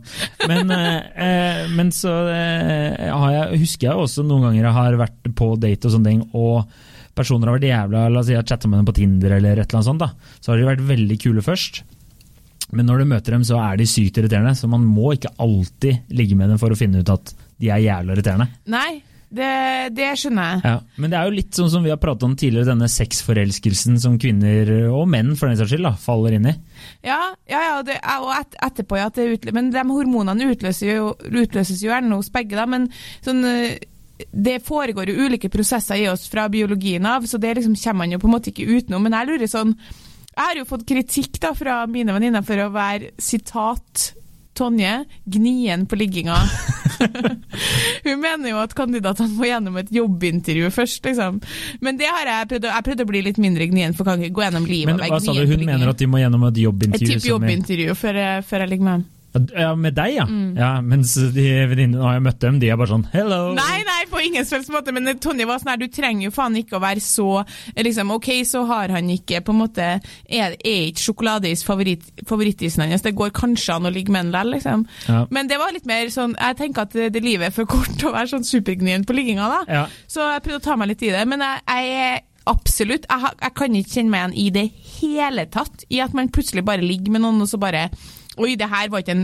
Men, 0.50 0.74
eh, 0.76 1.64
men 1.78 1.94
så 1.96 2.14
eh, 2.34 3.08
jeg, 3.08 3.62
husker 3.64 3.90
jeg 3.90 4.06
også 4.06 4.28
noen 4.28 4.50
ganger 4.50 4.68
jeg 4.68 4.78
har 4.78 5.00
vært 5.00 5.32
på 5.40 5.52
date 5.62 5.88
og 5.88 5.96
sånne 5.96 6.12
ting, 6.12 6.24
og 6.38 6.68
personer 7.18 7.50
har 7.50 7.58
vært 7.58 7.70
jævla 7.72 8.08
La 8.14 8.22
oss 8.22 8.28
si 8.30 8.36
jeg 8.36 8.44
har 8.44 8.50
chatta 8.50 8.70
med 8.70 8.82
dem 8.82 8.90
på 8.90 8.98
Tinder 9.00 9.38
eller 9.40 9.58
et 9.58 9.66
eller 9.66 9.80
annet 9.80 9.90
sånt, 9.90 10.04
da. 10.04 10.36
Så 10.42 10.52
har 10.52 10.60
de 10.60 10.68
vært 10.68 10.86
veldig 10.92 11.18
kule 11.24 11.46
først. 11.46 11.82
Men 12.76 12.90
når 12.90 13.02
du 13.02 13.12
møter 13.14 13.38
dem, 13.38 13.46
så 13.48 13.60
er 13.64 13.78
de 13.80 13.88
sykt 13.88 14.20
irriterende, 14.20 14.52
så 14.60 14.68
man 14.70 14.84
må 14.84 15.14
ikke 15.16 15.32
alltid 15.40 16.12
ligge 16.18 16.36
med 16.36 16.52
dem 16.52 16.60
for 16.60 16.74
å 16.74 16.80
finne 16.80 17.00
ut 17.00 17.14
at 17.14 17.32
de 17.58 17.72
er 17.72 17.86
jævla 17.86 18.14
irriterende. 18.14 18.50
Nei, 18.70 19.00
det, 19.28 19.90
det, 19.98 20.08
skjønner 20.16 20.54
jeg. 20.54 20.62
Ja, 20.64 21.02
men 21.02 21.12
det 21.12 21.18
er 21.20 21.28
jo 21.28 21.36
litt 21.36 21.58
sånn 21.58 21.72
som 21.72 21.84
vi 21.84 21.92
har 21.92 22.00
pratet 22.00 22.24
om 22.24 22.36
tidligere, 22.40 22.70
denne 22.70 22.88
sexforelskelsen 22.92 24.00
som 24.00 24.16
kvinner, 24.22 24.72
og 24.88 25.04
menn 25.12 25.34
for 25.36 25.52
den 25.52 25.60
saks 25.60 25.74
skyld, 25.74 25.84
da, 25.90 25.94
faller 26.00 26.38
inn 26.38 26.48
i. 26.48 26.56
Ja, 27.06 27.20
ja, 27.50 27.66
ja 27.66 27.76
det, 27.88 28.00
og 28.24 28.32
et, 28.38 28.56
etterpå, 28.70 29.00
ja. 29.02 29.10
Det, 29.12 29.52
men 29.56 29.74
de 29.76 29.84
hormonene 29.90 30.48
utløses 30.54 30.88
jo, 30.88 31.12
utløses 31.28 31.84
jo 31.84 31.92
gjerne 31.92 32.16
hos 32.16 32.32
begge, 32.32 32.56
da. 32.56 32.68
Men 32.70 32.88
sånn 33.26 33.44
det 34.32 34.60
foregår 34.66 35.12
jo 35.12 35.28
ulike 35.28 35.50
prosesser 35.54 36.00
i 36.02 36.08
oss 36.10 36.26
fra 36.32 36.48
biologien 36.50 37.06
av, 37.06 37.28
så 37.30 37.38
det 37.38 37.54
liksom 37.58 37.76
kommer 37.78 38.06
man 38.06 38.16
jo 38.16 38.22
på 38.22 38.30
en 38.30 38.34
måte 38.34 38.50
ikke 38.54 38.66
utenom. 38.66 39.04
Men 39.06 39.18
jeg 39.20 39.30
lurer 39.30 39.52
sånn 39.52 39.76
Jeg 40.38 40.44
har 40.44 40.58
jo 40.60 40.70
fått 40.70 40.88
kritikk 40.90 41.40
da 41.42 41.54
fra 41.58 41.84
mine 41.90 42.14
venninner 42.14 42.46
for 42.46 42.62
å 42.62 42.72
være 42.74 43.14
sitat 43.22 44.12
Tonje, 44.58 45.04
gnien 45.30 45.86
på 45.86 46.00
ligginga. 46.00 46.38
Hun 48.08 48.22
mener 48.22 48.52
jo 48.52 48.62
at 48.62 48.74
kandidatene 48.78 49.30
må 49.38 49.50
gjennom 49.50 49.78
et 49.82 49.92
jobbintervju 49.94 50.72
først, 50.74 51.04
liksom. 51.08 51.42
Men 51.84 52.00
det 52.00 52.10
har 52.12 52.32
jeg 52.32 52.52
prøvd, 52.54 52.70
jeg 52.72 52.88
prøvd 52.90 53.04
å 53.06 53.10
bli 53.12 53.26
litt 53.30 53.42
mindre 53.42 53.70
gnien, 53.72 53.98
for 53.98 54.08
kan 54.08 54.22
ikke 54.22 54.38
gå 54.38 54.48
gjennom 54.48 54.66
livet 54.70 54.94
Men 54.94 55.04
hva 55.04 55.22
sa 55.24 55.36
du, 55.36 55.44
hun 55.50 55.68
mener 55.68 55.94
at 55.94 56.02
de 56.02 56.10
må 56.10 56.22
gjennom 56.22 56.48
et 56.50 56.64
jobbintervju? 56.64 57.14
Et 57.14 57.22
type 57.22 57.32
jobbintervju 57.34 57.98
før, 57.98 58.24
før 58.48 58.66
jeg 58.66 58.76
ligger 58.76 58.90
med 58.90 59.00
dem. 59.00 59.06
Ja, 59.54 59.76
Med 59.78 59.98
deg, 59.98 60.16
ja. 60.16 60.26
Mm. 60.26 60.56
ja 60.58 60.72
mens 60.82 61.14
de 61.14 61.46
venninnene 61.70 62.02
har 62.02 62.18
jeg 62.18 62.26
møtt 62.26 62.42
dem, 62.42 62.60
de 62.64 62.72
er 62.72 62.80
bare 62.80 62.92
sånn 62.94 63.06
hello. 63.14 63.42
Nei, 63.58 63.84
nei, 63.86 64.00
på 64.10 64.24
ingen 64.26 64.48
slags 64.48 64.72
måte, 64.74 64.96
men 64.96 65.10
Tonje 65.22 65.48
var 65.50 65.62
sånn 65.62 65.74
her, 65.76 65.82
du 65.82 65.88
trenger 65.94 66.30
jo 66.30 66.34
faen 66.36 66.58
ikke 66.58 66.80
å 66.80 66.84
være 66.84 67.04
så 67.04 67.44
liksom, 67.78 68.16
Ok, 68.18 68.32
så 68.48 68.64
har 68.70 68.96
han 68.96 69.10
ikke 69.14 69.44
på 69.46 69.54
en 69.54 69.62
måte 69.62 69.88
Er, 70.26 70.58
er 70.58 70.90
ikke 70.90 71.04
sjokoladeis 71.04 71.64
favoritt, 71.68 72.08
favorittisen 72.28 72.88
hans, 72.88 73.06
det 73.06 73.16
går 73.18 73.36
kanskje 73.38 73.78
an 73.78 73.90
å 73.90 73.94
ligge 73.94 74.14
med 74.14 74.28
en 74.28 74.34
likevel, 74.38 74.52
liksom. 74.52 74.88
Ja. 75.08 75.28
Men 75.30 75.48
det 75.48 75.58
var 75.58 75.74
litt 75.74 75.86
mer 75.86 76.10
sånn 76.10 76.36
Jeg 76.38 76.58
tenker 76.58 76.86
at 76.86 76.94
det, 76.94 77.12
det 77.14 77.24
livet 77.24 77.50
er 77.50 77.56
for 77.56 77.66
kort 77.66 77.92
til 77.98 78.08
å 78.12 78.16
være 78.16 78.32
sånn 78.32 78.48
supergnien 78.48 79.06
på 79.06 79.16
ligginga, 79.16 79.48
da. 79.48 79.62
Ja. 79.68 79.86
Så 80.08 80.22
jeg 80.22 80.44
prøvde 80.46 80.62
å 80.62 80.66
ta 80.68 80.78
meg 80.78 80.92
litt 80.92 81.04
i 81.04 81.12
det. 81.14 81.26
Men 81.28 81.44
jeg, 81.44 81.62
jeg 81.68 82.24
Absolutt. 82.48 83.08
Jeg, 83.10 83.34
jeg, 83.42 83.54
kan 83.58 83.76
ikke 83.76 83.96
kjenne 83.98 84.14
meg 84.14 84.22
igjen 84.22 84.38
i 84.38 84.46
det 84.56 84.68
hele 85.00 85.48
tatt. 85.52 85.84
I 85.92 86.00
at 86.06 86.16
man 86.18 86.32
plutselig 86.34 86.64
bare 86.68 86.86
ligger 86.86 87.14
med 87.16 87.26
noen, 87.26 87.44
og 87.44 87.52
så 87.52 87.60
bare 87.62 87.90
Oi, 88.38 88.52
det 88.54 88.68
her 88.70 88.92
var 88.94 89.02
ikke 89.02 89.16
en, 89.16 89.24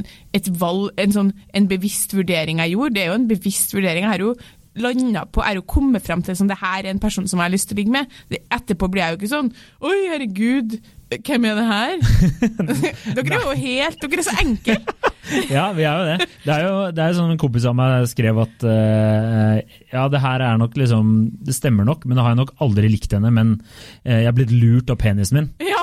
valg, 0.58 0.88
en, 0.98 1.12
sånn, 1.14 1.28
en 1.54 1.68
bevisst 1.70 2.16
vurdering 2.18 2.58
jeg 2.64 2.74
gjorde. 2.74 2.96
Det 2.96 3.04
er 3.04 3.12
jo 3.12 3.18
en 3.20 3.28
bevisst 3.30 3.76
vurdering. 3.76 4.08
Jeg 4.08 4.10
har 4.10 4.24
jo 4.24 4.32
landa 4.82 5.28
på, 5.30 5.44
er 5.46 5.60
jo 5.60 5.66
kommet 5.70 6.02
frem 6.02 6.24
til 6.26 6.38
som 6.38 6.50
det 6.50 6.58
her 6.58 6.82
er 6.82 6.90
en 6.90 7.02
person 7.02 7.28
som 7.30 7.38
jeg 7.38 7.46
har 7.46 7.54
lyst 7.54 7.70
til 7.70 7.78
å 7.78 7.82
ligge 7.84 7.94
med. 7.94 8.16
Etterpå 8.58 8.90
blir 8.90 9.04
jeg 9.04 9.14
jo 9.14 9.20
ikke 9.20 9.32
sånn 9.36 9.52
Oi, 9.86 10.00
herregud, 10.10 10.80
hvem 11.22 11.46
er 11.50 11.60
det 11.60 11.66
her? 11.68 11.94
dere 13.18 13.38
er 13.38 13.46
jo 13.46 13.56
helt 13.60 14.02
Dere 14.02 14.22
er 14.22 14.28
så 14.28 14.36
enkle. 14.42 14.78
ja, 15.56 15.66
vi 15.76 15.86
er 15.88 16.00
jo 16.00 16.08
det. 16.10 16.30
Det 16.44 16.56
er 16.56 16.66
jo 16.66 16.74
det 16.96 17.04
er 17.04 17.18
sånn 17.18 17.34
en 17.34 17.42
kompis 17.42 17.68
av 17.70 17.78
meg 17.78 18.08
skrev 18.12 18.42
at 18.44 18.66
uh, 18.68 19.60
ja, 19.94 20.08
det 20.12 20.24
her 20.24 20.44
er 20.44 20.60
nok 20.60 20.76
liksom 20.80 21.14
Det 21.46 21.56
stemmer 21.56 21.88
nok, 21.88 22.08
men 22.08 22.18
da 22.18 22.26
har 22.26 22.36
jeg 22.36 22.44
nok 22.44 22.56
aldri 22.64 22.92
likt 22.92 23.14
henne. 23.16 23.32
Men 23.34 23.56
uh, 23.60 24.18
jeg 24.18 24.30
er 24.32 24.38
blitt 24.38 24.54
lurt 24.56 24.94
av 24.94 25.00
penisen 25.04 25.40
min. 25.40 25.52
Ja, 25.64 25.83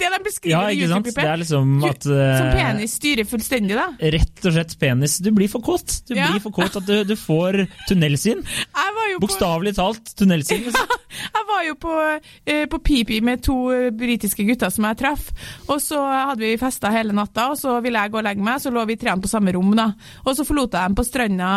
det 0.00 0.10
de 0.12 0.18
beskriver 0.24 0.54
ja, 0.54 0.70
i 0.72 0.82
YouTube-klippet. 0.82 1.38
Liksom 1.42 1.84
at, 1.86 2.06
uh, 2.08 2.22
som 2.38 2.50
penis 2.54 2.96
styrer 2.98 3.28
fullstendig, 3.28 3.76
da? 3.78 3.86
Rett 4.16 4.48
og 4.48 4.56
slett 4.56 4.74
penis. 4.80 5.18
Du 5.24 5.30
blir 5.36 5.50
for 5.52 5.64
kåt. 5.64 6.00
Du 6.08 6.14
ja. 6.16 6.30
blir 6.32 6.42
for 6.44 6.54
kåt 6.54 6.78
at 6.80 6.88
du, 6.88 6.96
du 7.08 7.16
får 7.18 7.64
tunnelsyn. 7.88 8.42
Bokstavelig 9.22 9.76
talt 9.78 10.12
tunnelsyn. 10.18 10.64
Liksom. 10.66 10.88
jeg 11.16 11.44
var 11.48 11.62
jo 11.66 11.74
på, 11.80 11.94
uh, 11.94 12.64
på 12.72 12.80
Pipi 12.84 13.20
med 13.24 13.42
to 13.44 13.56
uh, 13.70 13.88
britiske 13.94 14.44
gutter 14.48 14.72
som 14.72 14.88
jeg 14.88 15.00
traff, 15.00 15.28
og 15.70 15.80
så 15.82 16.00
hadde 16.00 16.42
vi 16.42 16.56
festa 16.60 16.90
hele 16.94 17.14
natta, 17.16 17.50
og 17.52 17.60
så 17.60 17.78
ville 17.84 18.00
jeg 18.02 18.12
gå 18.12 18.20
og 18.20 18.26
legge 18.26 18.44
meg, 18.44 18.60
så 18.62 18.72
lå 18.74 18.84
vi 18.88 18.98
treene 19.00 19.22
på 19.22 19.30
samme 19.30 19.54
rom, 19.56 19.72
da. 19.78 19.90
Og 20.24 20.36
så 20.36 20.46
forlot 20.46 20.74
jeg 20.74 20.90
dem 20.90 20.96
på 20.98 21.06
stranda. 21.06 21.52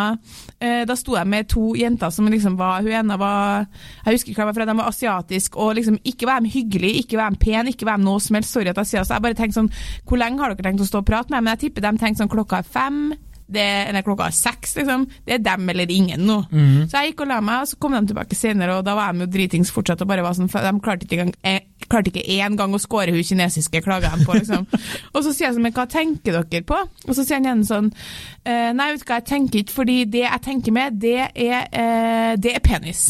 Da 0.59 0.95
sto 0.99 1.15
jeg 1.15 1.29
med 1.29 1.47
to 1.51 1.71
jenter 1.79 2.11
som 2.11 2.27
liksom 2.27 2.57
var 2.59 2.83
Hun 2.83 2.91
ene 2.91 3.15
var 3.19 3.65
Jeg 4.03 4.17
husker 4.17 4.31
ikke 4.31 4.41
hva 4.41 4.43
jeg 4.43 4.49
var 4.49 4.57
fra, 4.57 4.67
de 4.67 4.75
var 4.79 4.89
asiatisk, 4.91 5.57
og 5.59 5.75
liksom 5.77 5.99
ikke 6.03 6.27
var 6.29 6.43
de 6.43 6.51
hyggelige, 6.53 7.03
ikke 7.03 7.19
var 7.19 7.33
de 7.33 7.41
pen, 7.41 7.71
ikke 7.71 7.87
var 7.87 7.99
de 7.99 8.07
noe 8.07 8.21
som 8.29 8.39
helst. 8.39 8.53
Sorry 8.55 8.71
at 8.71 8.83
jeg 8.83 8.91
sier 8.91 9.03
det. 9.03 9.15
Jeg 9.15 9.25
bare 9.25 9.39
tenkte 9.39 9.61
sånn 9.61 9.73
Hvor 10.07 10.21
lenge 10.21 10.43
har 10.43 10.53
dere 10.53 10.69
tenkt 10.69 10.85
å 10.85 10.89
stå 10.89 11.03
og 11.03 11.09
prate 11.09 11.33
med? 11.33 11.43
Men 11.43 11.55
jeg 11.55 11.67
tipper 11.67 11.85
de 11.87 11.97
tenkte 11.97 12.23
sånn 12.23 12.31
klokka 12.31 12.61
er 12.61 12.71
fem. 12.77 13.01
Det, 13.49 13.65
eller 13.89 14.05
klokka 14.05 14.27
er 14.29 14.35
seks, 14.37 14.75
liksom. 14.77 15.07
Det 15.25 15.39
er 15.39 15.41
dem 15.41 15.69
eller 15.73 15.89
ingen 15.89 16.21
nå. 16.27 16.37
Mm. 16.51 16.83
Så 16.85 16.99
jeg 16.99 17.11
gikk 17.11 17.23
og 17.25 17.31
la 17.31 17.39
meg, 17.41 17.63
og 17.63 17.71
så 17.71 17.79
kom 17.81 17.95
de 17.97 18.03
tilbake 18.11 18.37
senere, 18.37 18.75
og 18.77 18.85
da 18.85 18.93
var 18.97 19.15
de 19.15 19.25
jo 19.25 19.31
dritings 19.33 19.71
fortsatt 19.73 20.03
og 20.05 20.11
bare 20.11 20.21
var 20.21 20.37
sånn 20.37 20.51
De 20.51 20.73
klarte 20.85 21.07
ikke 21.07 21.17
engang 21.17 21.33
eh, 21.41 21.63
klarte 21.89 22.13
ikke 22.13 22.67
å 22.69 22.81
score 22.81 23.13
hun 23.15 23.25
kinesiske, 23.25 23.81
klager 23.81 24.13
de 24.13 24.27
på, 24.27 24.35
liksom. 24.37 24.67
og 25.15 25.23
så 25.25 25.33
sier 25.33 25.47
jeg 25.47 25.57
sånn, 25.57 25.65
men 25.65 25.73
hva 25.73 25.87
tenker 25.89 26.37
dere 26.37 26.61
på? 26.61 26.77
Og 27.07 27.15
så 27.15 27.23
sier 27.23 27.39
han 27.39 27.47
igjen 27.47 27.65
sånn, 27.65 27.89
eh, 28.45 28.69
nei, 28.75 28.91
vet 28.93 29.01
du 29.01 29.09
hva, 29.09 29.17
jeg 29.17 29.29
tenker 29.31 29.63
ikke, 29.63 29.77
fordi 29.79 29.97
det 30.13 30.27
jeg 30.27 30.45
tenker 30.45 30.77
med, 30.77 31.01
det 31.01 31.17
er, 31.33 31.65
eh, 31.73 32.35
det 32.37 32.53
er 32.53 32.63
penis. 32.65 33.09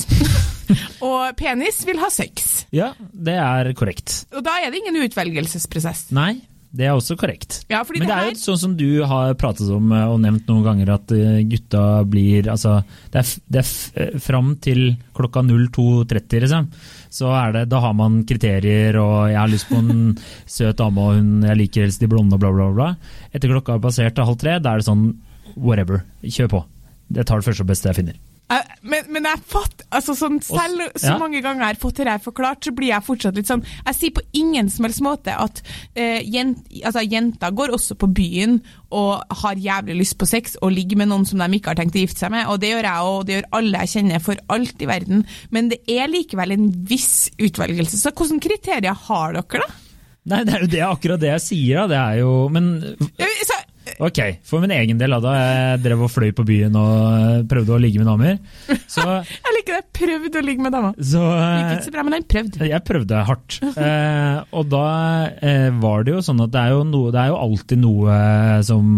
og 1.08 1.34
penis 1.40 1.82
vil 1.88 2.00
ha 2.02 2.12
sex. 2.14 2.66
Ja, 2.76 2.94
det 3.14 3.38
er 3.40 3.74
korrekt. 3.78 4.24
Og 4.36 4.46
da 4.46 4.60
er 4.62 4.72
det 4.72 4.82
ingen 4.84 5.02
utvelgelsesprosess. 5.08 6.10
Nei, 6.16 6.36
det 6.70 6.86
er 6.86 6.94
også 6.94 7.16
korrekt. 7.18 7.64
Ja, 7.72 7.82
Men 7.82 8.04
det 8.04 8.08
det 8.10 8.16
er 8.16 8.28
jo 8.30 8.38
sånn 8.38 8.60
som 8.62 8.74
du 8.78 9.02
har 9.10 9.34
pratet 9.42 9.72
om 9.74 9.90
eh, 9.96 10.06
og 10.06 10.20
nevnt 10.22 10.46
noen 10.52 10.66
ganger, 10.68 10.92
at 11.00 11.14
eh, 11.16 11.40
gutta 11.50 12.04
blir 12.06 12.50
Altså, 12.52 12.76
det 13.10 13.24
er, 13.24 13.32
det 13.50 13.64
er 13.64 13.72
eh, 14.04 14.20
fram 14.22 14.52
til 14.62 14.84
klokka 15.18 15.42
02.30, 15.48 16.44
liksom. 16.46 16.70
Så 17.10 17.34
er 17.34 17.56
det, 17.56 17.66
da 17.74 17.82
har 17.82 17.98
man 17.98 18.22
kriterier, 18.30 19.00
og 19.02 19.32
jeg 19.32 19.40
har 19.40 19.50
lyst 19.50 19.70
på 19.72 19.82
en 19.82 20.14
søt 20.60 20.78
dame, 20.78 21.02
og 21.02 21.18
hun, 21.18 21.34
jeg 21.50 21.62
liker 21.64 21.88
helst 21.88 22.06
de 22.06 22.12
blonde, 22.12 22.38
bla, 22.38 22.54
bla, 22.54 22.70
bla. 22.76 22.92
Etter 23.34 23.50
klokka 23.50 23.80
er 23.80 23.86
passert 23.90 24.18
til 24.20 24.30
halv 24.30 24.38
tre, 24.42 24.60
da 24.62 24.76
er 24.76 24.84
det 24.84 24.92
sånn 24.92 25.08
whatever, 25.58 26.06
kjør 26.22 26.54
på. 26.54 26.66
Jeg 27.18 27.26
tar 27.26 27.42
det 27.42 27.50
første 27.50 27.66
og 27.66 27.74
beste 27.74 27.90
jeg 27.90 28.04
finner. 28.04 28.26
Men, 28.50 29.06
men 29.14 29.28
jeg 29.30 29.42
fatt, 29.46 29.84
altså 29.94 30.16
sånn, 30.18 30.40
selv 30.42 30.88
så 30.98 31.12
ja. 31.12 31.18
mange 31.22 31.38
ganger 31.46 31.62
jeg 31.62 31.76
har 31.76 31.82
fått 31.84 32.00
det 32.02 32.10
her 32.10 32.22
forklart, 32.24 32.64
så 32.66 32.74
blir 32.74 32.90
jeg 32.90 33.06
fortsatt 33.06 33.38
litt 33.38 33.50
sånn 33.50 33.62
Jeg 33.62 33.98
sier 33.98 34.16
på 34.16 34.24
ingen 34.40 34.72
som 34.74 34.88
helst 34.88 35.04
måte 35.06 35.36
at 35.38 35.62
eh, 35.94 36.24
jent, 36.26 36.64
altså, 36.82 37.04
jenter 37.06 37.54
går 37.54 37.76
også 37.78 37.98
på 38.02 38.10
byen 38.18 38.58
og 38.96 39.36
har 39.44 39.60
jævlig 39.62 40.00
lyst 40.00 40.18
på 40.18 40.26
sex 40.30 40.58
og 40.64 40.74
ligger 40.74 40.98
med 40.98 41.12
noen 41.12 41.28
som 41.30 41.42
de 41.42 41.60
ikke 41.60 41.76
har 41.76 41.78
tenkt 41.78 42.00
å 42.00 42.02
gifte 42.02 42.24
seg 42.24 42.34
med. 42.34 42.48
Og 42.50 42.58
det 42.62 42.72
gjør 42.72 42.88
jeg, 42.90 43.12
og 43.12 43.28
det 43.28 43.36
gjør 43.36 43.52
alle 43.60 43.84
jeg 43.84 43.94
kjenner 43.94 44.24
for 44.26 44.42
alt 44.56 44.82
i 44.82 44.90
verden. 44.90 45.22
Men 45.54 45.70
det 45.70 45.84
er 45.94 46.10
likevel 46.10 46.56
en 46.56 46.72
viss 46.90 47.30
utvelgelse. 47.38 48.02
Så 48.02 48.16
hvilke 48.16 48.42
kriterier 48.50 48.98
har 49.06 49.38
dere, 49.38 49.62
da? 49.62 49.86
Nei, 50.30 50.44
det 50.46 50.56
er 50.56 50.64
jo 50.66 50.70
det, 50.74 50.82
akkurat 50.86 51.22
det 51.22 51.32
jeg 51.36 51.46
sier, 51.46 51.84
da. 51.84 51.88
Det 51.90 52.00
er 52.00 52.18
jo 52.22 52.34
Men 52.54 52.68
Så, 53.18 53.56
Ok, 54.00 54.20
for 54.48 54.64
min 54.64 54.74
egen 54.76 55.00
del, 55.02 55.16
da, 55.24 55.34
jeg 55.40 55.82
drev 55.86 56.04
og 56.06 56.12
fløy 56.14 56.30
på 56.36 56.46
byen 56.48 56.76
og 56.80 56.94
eh, 57.16 57.42
prøvde 57.50 57.76
å 57.76 57.80
ligge 57.82 58.02
med 58.02 58.10
damer, 58.12 58.38
så, 58.86 59.06
jeg 59.46 59.56
liker 59.58 59.80
det. 59.80 59.86
Prøvd 60.00 60.38
å 60.40 60.44
ligge 60.46 60.64
med 60.64 60.76
dama. 60.76 60.94
så 60.96 61.24
Gikk 61.24 61.66
eh, 61.66 61.74
ikke 61.74 61.88
så 61.90 61.96
bra, 61.96 62.06
men 62.08 62.18
jeg 62.20 62.28
prøvde. 62.36 62.70
Jeg 62.70 62.86
prøvde 62.92 63.26
hardt. 63.32 63.60
Eh, 63.80 64.40
og 64.60 64.68
da 64.70 64.86
eh, 65.46 65.70
var 65.80 66.04
det 66.06 66.14
jo 66.14 66.22
sånn 66.24 66.42
at 66.44 66.52
det 66.52 66.62
er 66.62 66.74
jo, 66.76 66.82
noe, 66.88 67.12
det 67.16 67.22
er 67.22 67.30
jo 67.32 67.38
alltid 67.40 67.80
noe 67.80 68.16
som 68.68 68.98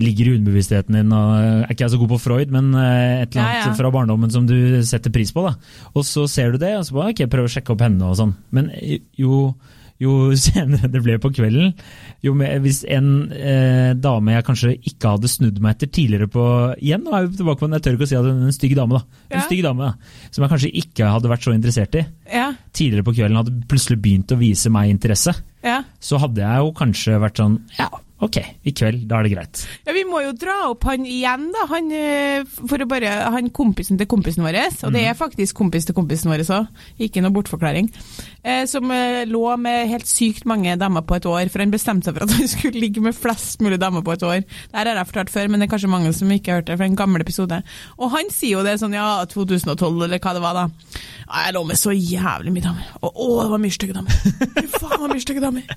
ligger 0.00 0.28
i 0.28 0.34
underbevisstheten 0.38 0.96
din. 0.96 1.12
Og, 1.12 1.32
er 1.66 1.72
ikke 1.72 1.86
jeg 1.86 1.94
så 1.94 2.00
god 2.00 2.12
på 2.14 2.20
Freud, 2.22 2.54
men 2.54 2.72
eh, 2.74 3.22
et 3.22 3.34
eller 3.34 3.44
annet 3.44 3.60
Ja, 3.60 3.66
ja. 3.68 3.76
fra 3.78 3.92
barndommen 3.94 4.32
som 4.32 4.48
du 4.48 4.56
setter 4.88 5.12
pris 5.14 5.32
på. 5.34 5.44
Da. 5.46 5.54
Og 5.94 6.06
så 6.08 6.26
ser 6.30 6.54
du 6.54 6.60
det, 6.62 6.74
og 6.78 6.86
så 6.88 6.96
bare, 6.98 7.14
ok, 7.14 7.24
prøv 7.32 7.48
å 7.48 7.52
sjekke 7.52 7.74
opp 7.74 7.84
henne 7.84 8.08
og 8.08 8.18
sånn. 8.20 8.34
Men 8.56 8.70
jo, 9.20 9.44
jo 10.00 10.32
senere 10.38 10.88
det 10.90 11.02
ble 11.04 11.18
på 11.22 11.30
kvelden, 11.34 11.74
jo 12.24 12.32
mer, 12.38 12.56
hvis 12.64 12.82
en 12.88 13.10
eh, 13.32 13.92
dame 13.98 14.32
jeg 14.36 14.46
kanskje 14.46 14.72
ikke 14.92 15.12
hadde 15.16 15.30
snudd 15.30 15.58
meg 15.62 15.76
etter 15.76 15.90
tidligere 15.94 16.28
på 16.32 16.44
Igjen, 16.78 17.02
nå 17.04 17.12
er 17.18 17.26
vi 17.26 17.36
tilbake 17.40 17.58
på 17.60 17.66
den, 17.68 17.76
jeg 17.78 17.82
tør 17.86 17.96
ikke 17.98 18.06
å 18.08 18.10
si 18.12 18.18
at 18.18 18.26
er 18.30 18.42
en 18.48 18.56
stygg 18.56 18.76
dame, 18.78 18.98
da. 19.00 19.20
En 19.30 19.40
Ja. 19.40 19.46
stygg 19.46 19.62
dame 19.66 19.88
da, 19.90 20.12
som 20.30 20.42
jeg 20.46 20.52
kanskje 20.54 20.72
ikke 20.82 21.10
hadde 21.16 21.28
vært 21.32 21.42
så 21.48 21.54
interessert 21.56 21.94
i 22.00 22.06
Ja, 22.32 22.52
tidligere 22.72 23.04
på 23.04 23.14
kvelden 23.18 23.36
hadde 23.42 23.56
plutselig 23.68 24.00
begynt 24.02 24.32
å 24.34 24.38
vise 24.40 24.70
meg 24.70 24.90
interesse, 24.90 25.34
ja. 25.62 25.82
så 26.00 26.18
hadde 26.22 26.40
jeg 26.42 26.62
jo 26.64 26.72
kanskje 26.72 27.20
vært 27.22 27.42
sånn 27.42 27.60
Ja, 27.78 27.88
ok, 28.22 28.38
i 28.62 28.72
kveld, 28.76 29.06
da 29.10 29.18
er 29.18 29.26
det 29.26 29.32
greit. 29.34 29.62
Ja, 29.86 29.94
Vi 29.96 30.04
må 30.06 30.20
jo 30.22 30.32
dra 30.38 30.54
opp 30.70 30.84
han 30.86 31.04
igjen, 31.08 31.48
da. 31.54 31.66
Han, 31.72 31.90
eh, 31.92 32.44
for 32.46 32.78
å 32.82 32.86
bare, 32.88 33.10
han 33.34 33.50
kompisen 33.50 33.98
til 33.98 34.08
kompisen 34.10 34.44
vår. 34.46 34.58
Og 34.86 34.94
det 34.94 35.02
er 35.08 35.18
faktisk 35.18 35.56
kompis 35.58 35.88
til 35.88 35.96
kompisen 35.96 36.30
vår 36.30 36.44
òg, 36.46 36.68
ikke 37.02 37.22
noe 37.24 37.34
bortforklaring. 37.34 37.90
Eh, 38.42 38.64
som 38.70 38.90
eh, 38.94 39.24
lå 39.26 39.42
med 39.58 39.90
helt 39.90 40.06
sykt 40.10 40.46
mange 40.48 40.76
damer 40.78 41.04
på 41.06 41.18
et 41.18 41.26
år, 41.26 41.50
for 41.52 41.64
han 41.64 41.74
bestemte 41.74 42.08
seg 42.08 42.16
for 42.16 42.26
at 42.26 42.36
han 42.38 42.50
skulle 42.54 42.82
ligge 42.82 43.02
med 43.02 43.16
flest 43.16 43.62
mulig 43.64 43.80
damer 43.82 44.06
på 44.06 44.14
et 44.14 44.26
år. 44.26 44.42
Det 44.46 44.78
her 44.78 44.92
har 44.92 45.02
jeg 45.02 45.10
fortalt 45.10 45.34
før, 45.34 45.50
men 45.50 45.60
det 45.62 45.68
er 45.68 45.74
kanskje 45.74 45.92
mange 45.92 46.14
som 46.16 46.30
ikke 46.30 46.54
har 46.54 46.62
hørt 46.62 46.70
det, 46.70 46.76
for 46.78 46.84
det 46.84 46.90
er 46.90 46.94
en 46.94 47.00
gammel 47.02 47.26
episode. 47.26 47.58
Og 47.98 48.14
han 48.14 48.30
sier 48.34 48.58
jo 48.58 48.64
det 48.66 48.78
sånn, 48.82 48.94
ja, 48.96 49.08
2012, 49.30 50.06
eller 50.06 50.22
hva 50.22 50.36
det 50.36 50.44
var 50.44 50.58
da. 50.58 50.64
Jeg 51.32 51.54
lå 51.56 51.64
med 51.66 51.80
så 51.80 51.94
jævlig 51.94 52.54
mye 52.54 52.66
damer. 52.66 52.88
Og 53.02 53.10
å, 53.10 53.28
det 53.42 53.50
var 53.54 53.62
mye 53.62 53.74
stygge 53.74 53.96
damer. 53.96 54.18
Fy 54.22 54.66
faen, 54.76 54.94
det 54.94 55.02
var 55.02 55.14
mye 55.14 55.24
stygge 55.24 55.42
damer. 55.42 55.68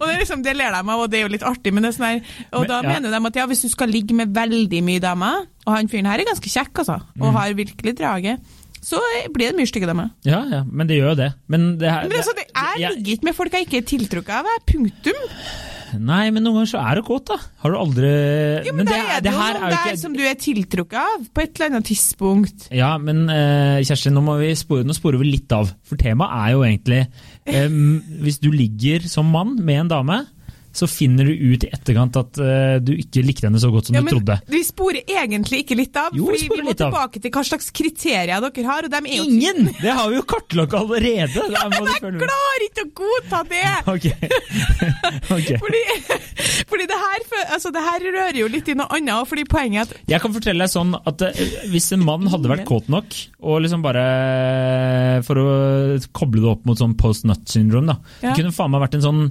Og 0.00 0.06
det, 0.06 0.12
er 0.12 0.22
liksom, 0.22 0.44
det 0.46 0.56
ler 0.56 0.72
de 0.74 0.82
av, 0.82 0.94
og 0.96 1.10
det 1.12 1.20
er 1.20 1.26
jo 1.26 1.32
litt 1.34 1.46
artig, 1.46 1.74
men 1.74 1.84
det 1.86 1.91
er 1.92 1.96
sånn 1.98 2.08
her, 2.08 2.32
og 2.50 2.64
Men, 2.64 2.72
da 2.72 2.80
ja. 2.80 2.88
mener 2.96 3.14
de 3.14 3.22
at 3.30 3.38
ja, 3.42 3.46
hvis 3.52 3.62
du 3.66 3.70
skal 3.72 3.92
ligge 3.92 4.16
med 4.18 4.32
veldig 4.34 4.82
mye 4.88 5.02
damer, 5.04 5.44
og 5.66 5.72
han 5.76 5.92
fyren 5.92 6.08
her 6.10 6.24
er 6.24 6.28
ganske 6.32 6.50
kjekk, 6.56 6.82
altså, 6.82 6.98
og 7.20 7.28
Mm. 7.28 7.36
har 7.38 7.54
virkelig 7.62 7.96
draget, 8.00 8.52
så 8.82 8.98
blir 9.30 9.52
det 9.52 9.58
mye 9.60 9.70
stygge 9.70 9.86
damer. 9.86 10.08
Ja, 10.26 10.40
ja, 10.50 10.64
men 10.66 10.88
det 10.90 10.96
gjør 10.98 11.12
jo 11.12 11.18
det. 11.20 11.28
Men 11.46 11.76
det 11.78 11.86
her 11.92 12.08
Men 12.08 12.16
altså, 12.18 12.32
det, 12.34 12.48
jeg 12.50 12.96
ligger 12.96 13.12
ikke 13.14 13.28
med 13.28 13.36
folk 13.38 13.52
jeg 13.54 13.68
ikke 13.68 13.78
er 13.78 13.86
tiltrukket 13.92 14.40
av, 14.40 14.48
jeg. 14.50 14.64
punktum. 14.72 15.28
Nei, 16.02 16.30
men 16.32 16.40
noen 16.40 16.56
ganger 16.56 16.70
så 16.70 16.80
er 16.80 16.96
det 16.98 17.04
godt, 17.04 17.26
da. 17.28 17.36
Har 17.62 17.74
du 17.74 17.76
aldri 17.78 18.10
Jo, 18.64 18.72
men, 18.74 18.86
det, 18.88 18.96
det, 18.96 19.00
er 19.12 19.20
det, 19.22 19.32
jo 19.34 19.38
noen 19.38 19.66
jo 19.68 19.76
der 19.76 19.98
som 20.00 20.14
du 20.16 20.22
er 20.24 20.38
tiltrukket 20.40 20.96
av, 20.98 21.26
på 21.36 21.42
et 21.44 21.52
eller 21.58 21.68
annet 21.68 21.88
tidspunkt. 21.90 22.66
Ja, 22.74 22.94
men 22.98 23.26
uh, 23.28 23.76
Kjersti, 23.84 24.10
nå, 24.14 24.22
må 24.24 24.38
vi 24.40 24.50
spore, 24.58 24.86
nå 24.88 24.96
sporer 24.96 25.20
vi 25.20 25.28
litt 25.34 25.52
av. 25.52 25.68
For 25.86 26.00
temaet 26.00 26.32
er 26.38 26.54
jo 26.56 26.64
egentlig 26.64 27.02
um, 27.68 28.00
Hvis 28.24 28.40
du 28.42 28.48
ligger 28.54 29.04
som 29.12 29.28
mann 29.30 29.58
med 29.60 29.84
en 29.84 29.92
dame, 29.92 30.18
så 30.72 30.88
finner 30.88 31.28
du 31.28 31.32
ut 31.52 31.64
i 31.66 31.70
etterkant 31.72 32.16
at 32.20 32.38
uh, 32.40 32.76
du 32.82 32.94
ikke 32.96 33.22
likte 33.24 33.46
henne 33.48 33.60
så 33.60 33.70
godt 33.72 33.90
som 33.90 33.96
Ja, 33.98 34.02
du 34.04 34.12
trodde. 34.14 34.38
vi 34.52 34.62
sporer 34.66 35.02
egentlig 35.04 35.62
ikke 35.64 35.76
litt 35.78 35.96
av, 36.00 36.14
Jo, 36.16 36.26
vi 36.30 36.38
fordi 36.38 36.48
sporer 36.48 36.62
vi 36.62 36.68
må 36.70 36.76
tilbake 36.80 37.20
av. 37.20 37.24
til 37.26 37.34
hva 37.36 37.44
slags 37.48 37.70
kriterier 37.76 38.32
dere 38.46 38.66
har, 38.68 38.88
og 38.88 38.94
de 38.94 39.00
er 39.02 39.18
jo 39.18 39.26
Ingen! 39.28 39.68
Det 39.82 39.92
har 39.98 40.08
vi 40.10 40.18
jo 40.18 40.24
kartlagt 40.34 40.76
allerede! 40.78 41.44
Ja, 41.52 41.66
men 41.68 41.88
Jeg 41.90 42.00
klarer 42.22 42.64
ikke 42.66 42.84
å 42.86 42.90
godta 43.02 43.42
det! 43.50 43.66
okay. 43.94 44.30
okay. 45.36 45.58
Fordi, 45.60 45.82
fordi 46.70 46.86
det, 46.88 46.98
her, 47.04 47.26
altså 47.54 47.72
det 47.74 47.84
her 47.84 48.06
rører 48.08 48.38
jo 48.40 48.48
litt 48.50 48.70
i 48.72 48.76
noe 48.78 48.88
annet, 48.96 49.28
fordi 49.28 49.44
poenget 49.50 49.92
er 49.92 50.00
at 50.00 50.12
Jeg 50.14 50.24
kan 50.24 50.34
fortelle 50.34 50.64
deg 50.64 50.72
sånn 50.72 50.96
at 50.98 51.26
uh, 51.26 51.42
hvis 51.72 51.90
en 51.96 52.04
mann 52.06 52.26
hadde 52.32 52.50
vært 52.50 52.64
kåt 52.68 52.88
nok, 52.92 53.18
og 53.42 53.60
liksom 53.64 53.82
bare 53.84 54.02
For 55.26 55.38
å 55.40 55.46
koble 56.16 56.42
det 56.42 56.50
opp 56.52 56.66
mot 56.68 56.78
sånn 56.78 56.94
post 56.98 57.26
nut 57.28 57.44
syndrome, 57.50 57.92
da. 57.92 57.98
Ja. 58.22 58.32
Det 58.32 58.40
kunne 58.40 58.54
faen 58.54 58.72
meg 58.72 58.84
vært 58.86 58.96
en 58.98 59.04
sånn 59.04 59.22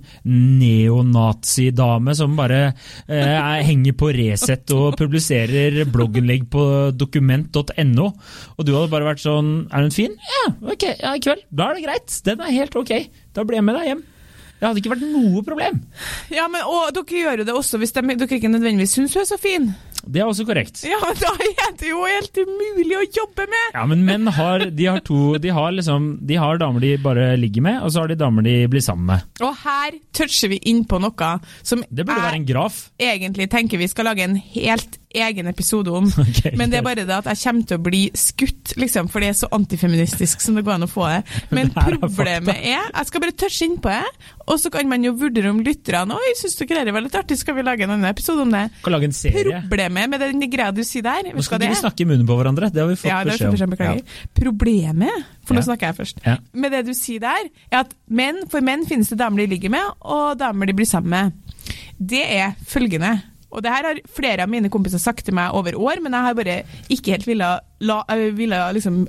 neonazi-dame 1.31 2.15
som 2.15 2.35
bare 2.35 2.73
eh, 3.07 3.15
er- 3.15 3.63
henger 3.63 3.93
på 3.97 4.11
Resett 4.13 4.71
og 4.75 4.95
publiserer 4.97 5.83
blogginnlegg 5.85 6.49
på 6.49 6.91
dokument.no, 6.97 8.07
og 8.57 8.65
du 8.65 8.73
hadde 8.75 8.91
bare 8.91 9.05
vært 9.13 9.23
sånn 9.23 9.67
Er 9.71 9.81
hun 9.85 9.91
fin? 9.91 10.11
Ja, 10.17 10.53
ok, 10.71 10.83
ja, 11.01 11.13
i 11.15 11.19
kveld. 11.23 11.43
Da 11.51 11.69
er 11.71 11.75
det 11.79 11.85
greit. 11.85 12.21
Den 12.25 12.41
er 12.41 12.51
helt 12.51 12.75
ok. 12.75 12.91
Da 13.33 13.43
blir 13.43 13.57
jeg 13.61 13.63
med 13.65 13.75
deg 13.79 13.87
hjem. 13.91 14.03
Det 14.61 14.69
hadde 14.69 14.77
ikke 14.83 14.91
vært 14.93 15.07
noe 15.09 15.41
problem. 15.41 15.79
Ja, 16.29 16.43
men 16.51 16.61
og 16.69 16.91
dere 16.93 17.21
gjør 17.23 17.41
jo 17.41 17.45
det 17.47 17.53
også 17.57 17.79
hvis 17.81 17.95
de, 17.95 18.03
dere 18.13 18.37
ikke 18.37 18.51
nødvendigvis 18.53 18.93
syns 18.93 19.15
hun 19.17 19.23
er 19.23 19.31
så 19.31 19.39
fin. 19.41 19.71
Det 20.01 20.21
er 20.21 20.29
også 20.29 20.45
korrekt. 20.45 20.83
Ja, 20.85 20.99
men 21.01 21.17
da 21.23 21.31
er 21.41 21.73
det 21.79 21.89
jo 21.89 22.03
helt 22.05 22.37
umulig 22.43 22.99
å 22.99 23.07
jobbe 23.21 23.47
med! 23.49 23.73
Ja, 23.73 23.87
men 23.89 24.05
menn 24.05 24.29
har, 24.37 24.67
de 24.69 24.87
har 24.89 25.01
to 25.05 25.35
De 25.41 25.49
har 25.53 25.73
liksom 25.73 26.11
De 26.29 26.37
har 26.41 26.61
damer 26.61 26.83
de 26.83 26.93
bare 27.01 27.31
ligger 27.41 27.65
med, 27.65 27.81
og 27.81 27.93
så 27.93 28.03
har 28.03 28.13
de 28.13 28.19
damer 28.21 28.45
de 28.45 28.55
blir 28.69 28.85
sammen 28.85 29.09
med. 29.09 29.27
Og 29.41 29.57
her 29.65 29.97
toucher 30.13 30.53
vi 30.53 30.61
inn 30.69 30.85
på 30.85 31.01
noe 31.01 31.33
som 31.65 31.81
Det 31.89 32.05
burde 32.05 32.21
være 32.21 32.41
en 32.43 32.49
graf. 32.49 32.83
egentlig 33.01 33.49
tenker 33.49 33.81
vi 33.81 33.89
skal 33.89 34.11
lage 34.11 34.29
en 34.29 34.37
helt 34.37 35.00
egen 35.15 35.47
episode 35.47 35.91
om. 35.91 36.07
Okay, 36.31 36.55
men 36.57 36.69
det 36.71 36.79
er 36.79 36.83
bare 36.85 37.03
det 37.05 37.11
at 37.15 37.25
jeg 37.31 37.39
kommer 37.43 37.65
til 37.67 37.77
å 37.77 37.83
bli 37.83 38.01
skutt, 38.17 38.73
liksom, 38.79 39.09
for 39.11 39.19
det 39.23 39.29
er 39.31 39.37
så 39.41 39.47
antifeministisk 39.51 40.41
som 40.41 40.55
det 40.55 40.63
går 40.63 40.75
an 40.77 40.85
å 40.85 40.89
få 40.89 41.07
det. 41.09 41.21
Men 41.51 41.69
Det 41.73 41.77
er 41.83 41.97
problemet 41.99 42.55
er 42.55 42.85
Jeg 42.93 43.07
skal 43.09 43.21
bare 43.21 43.35
tørse 43.35 43.65
inn 43.67 43.75
på 43.83 43.89
det, 43.91 44.05
og 44.47 44.59
så 44.61 44.71
kan 44.73 44.87
man 44.89 45.03
jo 45.03 45.11
vurdere 45.19 45.51
om 45.51 45.59
lytterne 45.65 46.15
Oi, 46.15 46.31
syns 46.39 46.55
dere 46.59 46.85
det 46.87 46.93
var 46.95 47.03
litt 47.05 47.15
artig, 47.19 47.37
skal 47.41 47.55
vi 47.57 47.63
lage 47.67 47.83
en 47.85 47.93
annen 47.95 48.07
episode 48.09 48.41
om 48.45 48.51
det? 48.53 48.63
Kan 48.85 48.93
lage 48.95 49.09
en 49.09 49.15
serie. 49.15 49.61
Problemet 49.67 50.09
med 50.13 50.23
den 50.23 50.45
greia 50.51 50.71
du 50.75 50.83
sier 50.87 51.03
der, 51.05 51.31
Nå 51.35 51.43
skal 51.45 51.59
vi 51.61 51.71
snakke 51.75 52.05
i 52.05 52.09
munnen 52.09 52.25
på 52.29 52.37
hverandre. 52.39 52.71
Det 52.71 52.81
har 52.83 52.89
vi 52.91 52.95
fått 52.99 53.11
Ja, 53.11 53.21
beskjed 53.27 53.63
om. 53.65 53.75
beklager. 53.75 54.03
Problemet, 54.37 55.25
for 55.45 55.55
nå 55.57 55.61
Ja. 55.61 55.67
snakker 55.71 55.91
jeg 55.91 55.95
først, 55.99 56.21
Ja. 56.25 56.37
med 56.53 56.71
det 56.71 56.85
du 56.85 56.93
sier 56.93 57.19
der, 57.19 57.49
er 57.71 57.79
at 57.85 57.93
menn, 58.09 58.47
for 58.49 58.61
menn 58.61 58.85
finnes 58.85 59.09
det 59.09 59.17
damer 59.17 59.37
de 59.45 59.47
ligger 59.55 59.69
med, 59.69 59.83
og 60.01 60.37
damer 60.39 60.65
de 60.67 60.73
blir 60.73 60.85
sammen 60.87 61.09
med. 61.09 61.33
Det 61.99 62.23
er 62.25 62.55
følgende. 62.65 63.21
Og 63.51 63.63
det 63.63 63.73
her 63.73 63.89
har 63.89 63.99
flere 64.15 64.45
av 64.45 64.49
mine 64.51 64.69
kompiser 64.73 65.01
sagt 65.01 65.25
til 65.27 65.35
meg 65.37 65.53
over 65.57 65.75
år, 65.79 66.01
men 66.03 66.15
jeg 66.15 66.27
har 66.27 66.37
bare 66.37 66.61
ikke 66.89 67.17
helt 67.17 67.27
ville, 67.27 67.51
la, 67.81 67.99
øh, 68.15 68.31
ville 68.37 68.61
liksom 68.77 69.05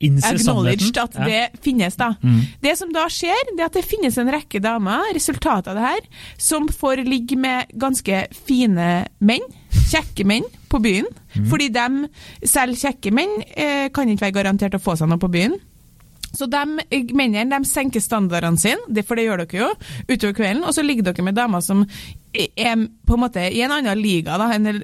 acknowledged 0.00 0.96
at 0.96 1.16
at 1.16 1.28
Ja. 1.28 1.48
det 1.50 1.60
finnes, 1.62 1.96
da. 1.96 2.14
Mm. 2.22 2.40
Det 2.62 2.78
som 2.78 2.92
da 2.92 3.06
skjer, 3.08 3.56
det 3.56 3.60
er 3.60 3.64
at 3.64 3.72
det 3.72 3.84
finnes 3.84 4.18
en 4.18 4.28
rekke 4.28 4.60
damer, 4.60 5.14
resultatet 5.14 5.68
av 5.68 5.74
det 5.74 5.82
her, 5.82 6.00
som 6.36 6.68
får 6.68 7.04
ligge 7.06 7.36
med 7.36 7.66
ganske 7.78 8.26
fine 8.46 9.06
menn, 9.20 9.46
kjekke 9.90 10.26
menn, 10.26 10.44
på 10.68 10.80
byen. 10.82 11.06
Mm. 11.34 11.46
Fordi 11.48 11.68
dem, 11.72 12.06
selv 12.44 12.76
kjekke 12.76 13.12
menn, 13.12 13.42
eh, 13.56 13.88
kan 13.88 14.08
ikke 14.08 14.26
være 14.26 14.42
garantert 14.42 14.74
å 14.74 14.82
få 14.82 14.96
seg 14.98 15.08
noe 15.08 15.18
på 15.18 15.30
byen. 15.30 15.54
Så 16.36 16.48
de, 16.50 16.62
mennene 17.16 17.48
de 17.50 17.68
senker 17.68 18.02
standardene 18.04 18.60
sine, 18.60 18.84
det, 18.92 19.06
for 19.08 19.18
det 19.18 19.26
gjør 19.26 19.42
dere 19.44 19.64
jo, 19.64 19.72
utover 20.10 20.36
kvelden, 20.36 20.64
og 20.66 20.76
så 20.76 20.84
ligger 20.84 21.08
dere 21.08 21.26
med 21.26 21.36
damer 21.38 21.64
som 21.64 21.84
er 22.36 22.76
på 23.06 23.16
en 23.16 23.22
måte 23.22 23.42
i 23.48 23.62
en 23.64 23.72
annen 23.72 23.98
liga, 24.00 24.36
da, 24.36 24.50
en 24.52 24.82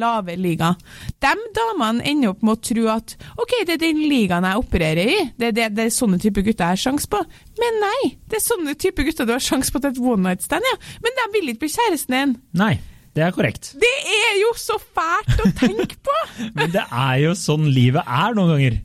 lavere 0.00 0.38
liga. 0.40 0.72
De 1.20 1.32
damene 1.56 2.04
ender 2.08 2.32
opp 2.32 2.44
med 2.46 2.56
å 2.56 2.62
tro 2.70 2.86
at 2.94 3.16
ok, 3.36 3.54
det 3.68 3.76
er 3.76 3.82
den 3.82 4.02
ligaen 4.08 4.46
jeg 4.48 4.62
opererer 4.62 5.12
i, 5.12 5.18
det, 5.36 5.52
det, 5.58 5.70
det 5.76 5.88
er 5.88 5.94
sånne 5.94 6.20
type 6.22 6.44
gutter 6.46 6.64
jeg 6.64 6.78
har 6.78 6.84
sjanse 6.86 7.10
på. 7.12 7.20
Men 7.60 7.80
nei, 7.84 8.12
det 8.30 8.40
er 8.40 8.46
sånne 8.46 8.76
type 8.80 9.04
gutter 9.04 9.28
du 9.28 9.34
har 9.36 9.44
sjanse 9.44 9.74
på 9.74 9.82
til 9.84 9.92
et 9.92 10.00
one 10.00 10.24
night 10.24 10.46
stand, 10.46 10.64
ja. 10.64 10.78
Men 11.04 11.18
de 11.20 11.26
vil 11.36 11.52
ikke 11.52 11.66
bli 11.66 11.74
kjæresten 11.76 12.16
din. 12.16 12.36
Nei, 12.58 12.74
det 13.16 13.26
er 13.26 13.34
korrekt. 13.34 13.72
Det 13.82 13.94
er 14.14 14.36
jo 14.40 14.52
så 14.58 14.78
fælt 14.80 15.42
å 15.42 15.52
tenke 15.58 15.98
på! 16.06 16.18
Men 16.58 16.72
det 16.72 16.84
er 16.86 17.16
jo 17.24 17.34
sånn 17.38 17.68
livet 17.74 18.06
er 18.06 18.36
noen 18.38 18.54
ganger. 18.54 18.78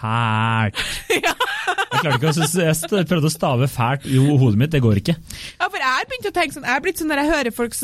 Fælt. 0.00 0.80
Jeg 1.90 2.04
klarte 2.04 2.30
ikke 2.30 2.30
å 2.30 3.00
Jeg 3.00 3.06
prøvde 3.10 3.28
å 3.28 3.32
stave 3.32 3.66
fælt 3.70 4.06
i 4.08 4.18
hodet 4.18 4.58
mitt, 4.60 4.72
det 4.72 4.80
går 4.82 5.00
ikke. 5.00 5.14
Ja, 5.58 5.66
for 5.66 5.76
jeg 5.80 5.88
har 5.88 6.06
begynt 6.08 6.28
å 6.30 6.32
tenke 6.34 6.56
sånn, 6.56 6.66
jeg 6.66 6.78
er 6.78 6.84
blitt 6.84 7.00
sånn 7.00 7.10
når 7.10 7.20
jeg 7.20 7.30
hører 7.30 7.54
folk, 7.56 7.76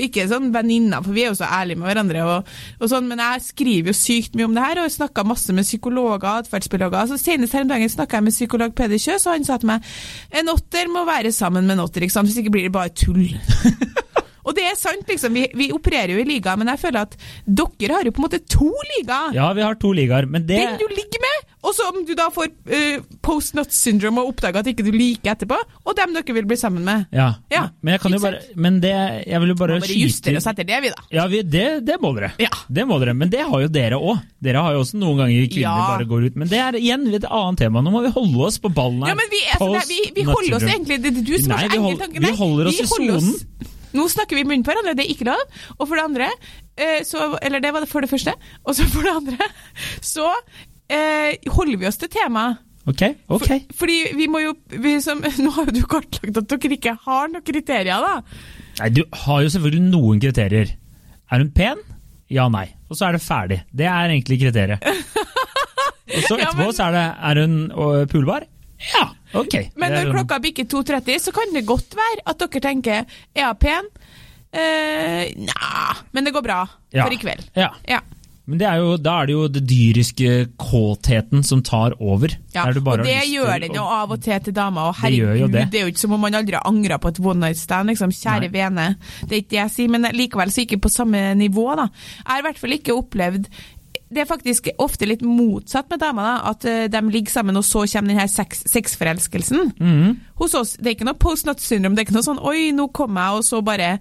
ikke 0.00 0.26
sånn 0.30 0.48
venninner, 0.54 1.04
for 1.04 1.16
vi 1.16 1.24
er 1.24 1.30
jo 1.30 1.38
så 1.38 1.48
ærlige 1.60 1.80
med 1.80 1.90
hverandre, 1.90 2.24
og, 2.26 2.50
og 2.80 2.90
sånn, 2.90 3.08
men 3.10 3.22
jeg 3.22 3.44
skriver 3.46 3.92
jo 3.92 3.96
sykt 4.00 4.36
mye 4.38 4.48
om 4.48 4.56
det 4.56 4.64
her, 4.64 4.80
og 4.80 4.88
har 4.88 4.94
snakket 4.96 5.30
masse 5.30 5.56
med 5.56 5.68
psykologer 5.68 6.16
og 6.18 6.42
atferdsbiologer. 6.46 7.10
Så 7.12 7.20
senest 7.20 7.56
her 7.56 7.66
om 7.66 7.72
dagen 7.72 7.92
snakket 7.92 8.18
jeg 8.18 8.28
med 8.28 8.36
psykolog 8.36 8.76
Peder 8.76 9.04
Kjøs, 9.04 9.28
og 9.28 9.36
han 9.36 9.48
sa 9.48 9.60
til 9.60 9.72
meg, 9.74 9.90
en 10.40 10.54
åtter 10.56 10.92
må 10.92 11.06
være 11.08 11.34
sammen 11.36 11.68
med 11.68 11.78
en 11.78 11.86
åtter, 11.86 12.06
ikke 12.06 12.16
sant? 12.16 12.30
hvis 12.30 12.40
ikke 12.42 12.56
blir 12.56 12.70
det 12.70 12.76
bare 12.76 12.94
tull. 12.96 13.28
og 14.50 14.56
det 14.58 14.64
er 14.66 14.76
sant, 14.78 15.06
liksom, 15.08 15.36
vi, 15.38 15.46
vi 15.56 15.70
opererer 15.74 16.16
jo 16.16 16.22
i 16.24 16.26
liga, 16.28 16.56
men 16.58 16.68
jeg 16.74 16.80
føler 16.82 17.06
at 17.06 17.14
dere 17.46 17.94
har 18.00 18.08
jo 18.08 18.12
på 18.16 18.22
en 18.22 18.26
måte 18.26 18.42
to 18.50 18.68
ligaer. 18.96 19.30
Ja, 19.38 19.48
vi 19.56 19.62
har 19.64 19.78
to 19.80 19.92
ligaer, 19.96 20.26
men 20.26 20.44
det 20.48 20.58
Den 20.58 20.80
du 20.80 20.88
ligger 20.90 21.22
med, 21.22 21.46
og 21.60 21.74
så 21.76 21.86
om 21.92 22.00
du 22.08 22.14
da 22.18 22.26
får 22.32 22.48
uh, 22.50 23.02
post-nut 23.22 23.70
syndrome 23.74 24.22
og 24.24 24.32
oppdager 24.34 24.62
at 24.64 24.68
ikke 24.72 24.84
du 24.86 24.90
liker 24.94 25.34
etterpå, 25.34 25.58
og 25.84 25.96
dem 25.98 26.14
dere 26.16 26.34
vil 26.36 26.48
bli 26.50 26.58
sammen 26.58 26.82
med. 26.86 27.06
Ja, 27.14 27.30
Ja, 27.52 27.66
men 27.84 27.94
jeg 27.94 28.00
kan 28.02 28.14
jo 28.14 28.20
bare 28.22 28.38
Men 28.56 28.78
det 28.80 28.90
Jeg 29.26 29.40
vil 29.42 29.50
jo 29.52 29.56
bare 29.58 29.76
Bare 29.80 29.88
skyte 29.90 30.32
oss 30.38 30.46
etter 30.50 30.66
det, 30.68 30.78
vi 30.84 30.90
da. 30.92 31.02
Ja, 31.14 31.26
vi, 31.30 31.42
det, 31.42 31.64
det 31.86 31.96
må 32.02 32.12
dere. 32.16 32.30
Ja. 32.40 32.48
Det 32.68 32.84
må 32.88 32.98
dere. 33.02 33.14
Men 33.14 33.30
det 33.32 33.42
har 33.46 33.60
jo 33.64 33.68
dere 33.72 33.98
òg. 34.00 34.22
Dere 34.42 34.62
har 34.64 34.76
jo 34.76 34.82
også 34.84 34.98
noen 35.00 35.20
ganger 35.20 35.46
kvinner 35.52 35.66
Ja. 35.68 35.88
bare 35.92 36.06
går 36.08 36.26
ut. 36.30 36.38
Men 36.40 36.48
det 36.50 36.60
er 36.64 36.78
igjen 36.80 37.04
et 37.14 37.26
annet 37.28 37.60
tema. 37.60 37.82
Nå 37.84 37.92
må 37.92 38.02
vi 38.06 38.12
holde 38.14 38.46
oss 38.48 38.58
på 38.62 38.70
ballen 38.72 39.02
her. 39.04 39.12
Ja, 39.12 39.18
men 39.20 39.28
vi, 39.34 39.42
altså, 39.52 39.68
der, 39.76 39.90
vi, 39.90 40.00
vi 40.16 40.24
holder 40.30 40.56
oss 40.60 40.66
egentlig 40.70 41.00
Det 41.04 41.12
er 41.12 41.20
du 41.28 41.34
som 41.42 41.52
har 41.56 41.66
så 41.68 41.76
enkel 41.80 42.00
tanke. 42.04 42.24
vi 42.24 42.32
holder 42.40 42.70
oss 42.72 42.80
i 42.80 42.88
sonen. 42.94 43.30
Nå 43.96 44.06
snakker 44.12 44.36
vi 44.38 44.44
i 44.44 44.48
munnen 44.48 44.64
på 44.66 44.70
hverandre, 44.72 44.94
det 44.98 45.04
er 45.06 45.12
ikke 45.14 45.26
lov. 45.28 45.42
Og 45.78 45.86
for 45.88 45.96
det 45.98 46.04
andre, 46.06 46.28
eh, 46.78 47.00
så, 47.06 47.30
eller 47.42 47.62
det 47.64 47.72
var 47.74 47.84
det 47.84 47.90
for 47.90 48.04
det 48.04 48.10
første, 48.12 48.34
og 48.64 48.74
så 48.78 48.86
for 48.92 49.06
det 49.06 49.14
andre, 49.18 49.48
så 50.04 50.28
eh, 50.90 51.36
holder 51.54 51.80
vi 51.80 51.88
oss 51.90 51.98
til 52.02 52.10
temaet. 52.12 52.60
Ok, 52.88 53.02
ok. 53.28 53.44
For, 53.44 53.64
fordi 53.82 53.96
vi 54.16 54.26
må 54.32 54.40
jo 54.40 54.54
vi 54.80 54.94
som, 55.04 55.20
Nå 55.44 55.50
har 55.52 55.68
jo 55.68 55.74
du 55.76 55.82
kartlagt 55.90 56.38
at 56.40 56.48
dere 56.54 56.74
ikke 56.78 56.94
har 57.04 57.28
noen 57.28 57.44
kriterier, 57.44 58.00
da. 58.06 58.14
Nei, 58.80 58.88
Du 58.96 59.02
har 59.26 59.42
jo 59.44 59.50
selvfølgelig 59.52 59.90
noen 59.92 60.22
kriterier. 60.22 60.72
Er 61.30 61.44
hun 61.44 61.50
pen? 61.54 61.82
Ja, 62.32 62.48
nei. 62.50 62.70
Og 62.88 62.96
så 62.98 63.08
er 63.10 63.18
det 63.18 63.22
ferdig. 63.22 63.60
Det 63.76 63.86
er 63.90 64.08
egentlig 64.14 64.40
kriteriet. 64.40 64.80
Og 66.16 66.24
så 66.26 66.38
Ja, 66.40 66.48
etterpå 66.48 66.64
men- 66.64 66.74
så 66.74 66.88
er 66.88 66.96
det 66.96 67.04
Er 67.30 67.38
hun 67.44 68.06
pulbar? 68.10 68.46
Ja, 68.94 69.04
ok. 69.40 69.56
Men 69.76 69.92
når 69.92 70.12
klokka 70.14 70.38
bikker 70.42 70.64
2.30, 70.64 71.18
så 71.26 71.34
kan 71.36 71.52
det 71.54 71.66
godt 71.68 71.96
være 71.98 72.22
at 72.32 72.38
dere 72.40 72.62
tenker 72.64 73.04
er 73.36 73.50
hun 73.50 73.60
pen? 73.60 73.90
Eh, 74.50 75.28
Nja, 75.36 75.98
men 76.12 76.24
det 76.26 76.32
går 76.34 76.42
bra 76.42 76.62
Ja. 76.90 77.04
for 77.04 77.12
i 77.14 77.20
kveld. 77.20 77.44
Ja. 77.54 77.68
Ja. 77.86 78.00
Men 78.50 78.58
det 78.58 78.66
er 78.66 78.80
jo, 78.82 78.96
da 78.98 79.12
er 79.22 79.26
det 79.28 79.34
jo 79.36 79.42
det 79.52 79.60
dyriske 79.68 80.30
kåtheten 80.58 81.44
som 81.46 81.60
tar 81.62 81.92
over. 82.02 82.32
Ja, 82.50 82.64
og 82.66 83.04
det 83.04 83.20
gjør 83.30 83.60
den 83.62 83.76
jo 83.78 83.84
av 83.84 84.10
og 84.10 84.22
til 84.24 84.40
til 84.42 84.56
damer. 84.56 84.88
Og 84.90 84.96
herregud, 85.04 85.52
det, 85.52 85.52
det. 85.52 85.70
det. 85.70 85.78
er 85.78 85.86
jo 85.86 85.92
ikke 85.92 86.02
som 86.02 86.16
om 86.16 86.24
man 86.24 86.34
aldri 86.34 86.56
har 86.58 86.66
angra 86.66 86.98
på 86.98 87.12
et 87.12 87.20
one 87.22 87.38
night 87.44 87.60
stand. 87.60 87.92
Liksom. 87.92 88.10
Kjære 88.10 88.48
Nei. 88.48 88.54
vene. 88.56 88.86
Det 89.22 89.30
er 89.36 89.42
ikke 89.44 89.54
det 89.54 89.60
jeg 89.60 89.70
sier, 89.76 89.92
men 89.94 90.08
likevel 90.16 90.50
så 90.50 90.64
ikke 90.64 90.80
på 90.82 90.90
samme 90.90 91.22
nivå. 91.38 91.68
da. 91.78 91.86
Jeg 92.24 92.26
har 92.32 92.42
i 92.42 92.46
hvert 92.48 92.58
fall 92.64 92.74
ikke 92.80 92.96
opplevd 92.98 93.46
det 94.10 94.24
er 94.24 94.26
faktisk 94.26 94.66
ofte 94.82 95.06
litt 95.06 95.22
motsatt 95.22 95.90
med 95.92 96.00
damer, 96.02 96.26
da, 96.26 96.50
at 96.50 96.64
eh, 96.66 96.88
de 96.90 97.02
ligger 97.12 97.30
sammen, 97.30 97.58
og 97.60 97.64
så 97.66 97.84
kommer 97.92 98.10
den 98.10 98.18
her 98.18 98.30
sex, 98.30 98.64
sexforelskelsen. 98.66 99.70
Mm. 99.78 100.16
Hos 100.40 100.56
oss, 100.58 100.74
det 100.80 100.90
er 100.90 100.96
ikke 100.96 101.06
noe 101.06 101.20
post-nut 101.20 101.62
syndrome, 101.62 101.94
det 101.94 102.02
er 102.02 102.08
ikke 102.08 102.18
noe 102.18 102.26
sånn 102.26 102.42
'oi, 102.42 102.72
nå 102.74 102.88
kom 102.96 103.14
jeg', 103.20 103.38
og 103.38 103.46
så 103.46 103.62
bare 103.62 103.98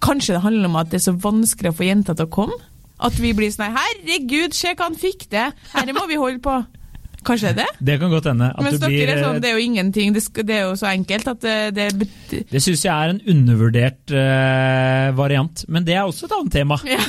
Kanskje 0.00 0.32
det 0.32 0.40
handler 0.40 0.70
om 0.70 0.76
at 0.80 0.88
det 0.88 0.96
er 0.96 1.10
så 1.10 1.12
vanskelig 1.12 1.74
å 1.74 1.76
få 1.76 1.84
jenter 1.84 2.16
til 2.16 2.24
å 2.24 2.32
komme? 2.32 2.56
At 3.04 3.18
vi 3.20 3.34
blir 3.36 3.52
sånn 3.52 3.74
'herregud, 3.74 4.56
se 4.56 4.72
hva 4.72 4.88
han 4.88 4.96
fikk 4.96 5.28
til', 5.28 5.52
herre 5.74 5.92
må 5.92 6.06
vi 6.08 6.16
holde 6.16 6.40
på'. 6.40 6.79
Kanskje 7.26 7.50
det 7.52 7.64
det? 7.64 7.84
Det 7.90 7.96
kan 8.00 8.12
godt 8.12 8.28
hende. 8.30 8.48
At 8.54 8.64
Mens 8.64 8.78
det 8.80 8.88
blir, 8.88 9.10
er 9.12 9.20
sånn, 9.20 9.36
eh, 9.36 9.42
det 9.44 9.50
er 9.50 9.58
jo 9.58 9.64
ingenting, 9.66 10.14
det, 10.16 10.22
det 10.48 10.54
er 10.56 10.62
jo 10.70 10.76
så 10.80 10.88
enkelt 10.92 11.28
at 11.34 11.42
det, 11.44 11.56
det 11.76 11.88
bet- 12.00 12.46
Det 12.54 12.62
syns 12.64 12.84
jeg 12.86 12.94
er 12.94 13.12
en 13.12 13.20
undervurdert 13.34 14.14
uh, 14.16 15.10
variant, 15.18 15.64
men 15.68 15.84
det 15.84 15.98
er 15.98 16.06
også 16.08 16.28
et 16.30 16.34
annet 16.38 16.56
tema. 16.56 16.80
Ja, 16.88 17.02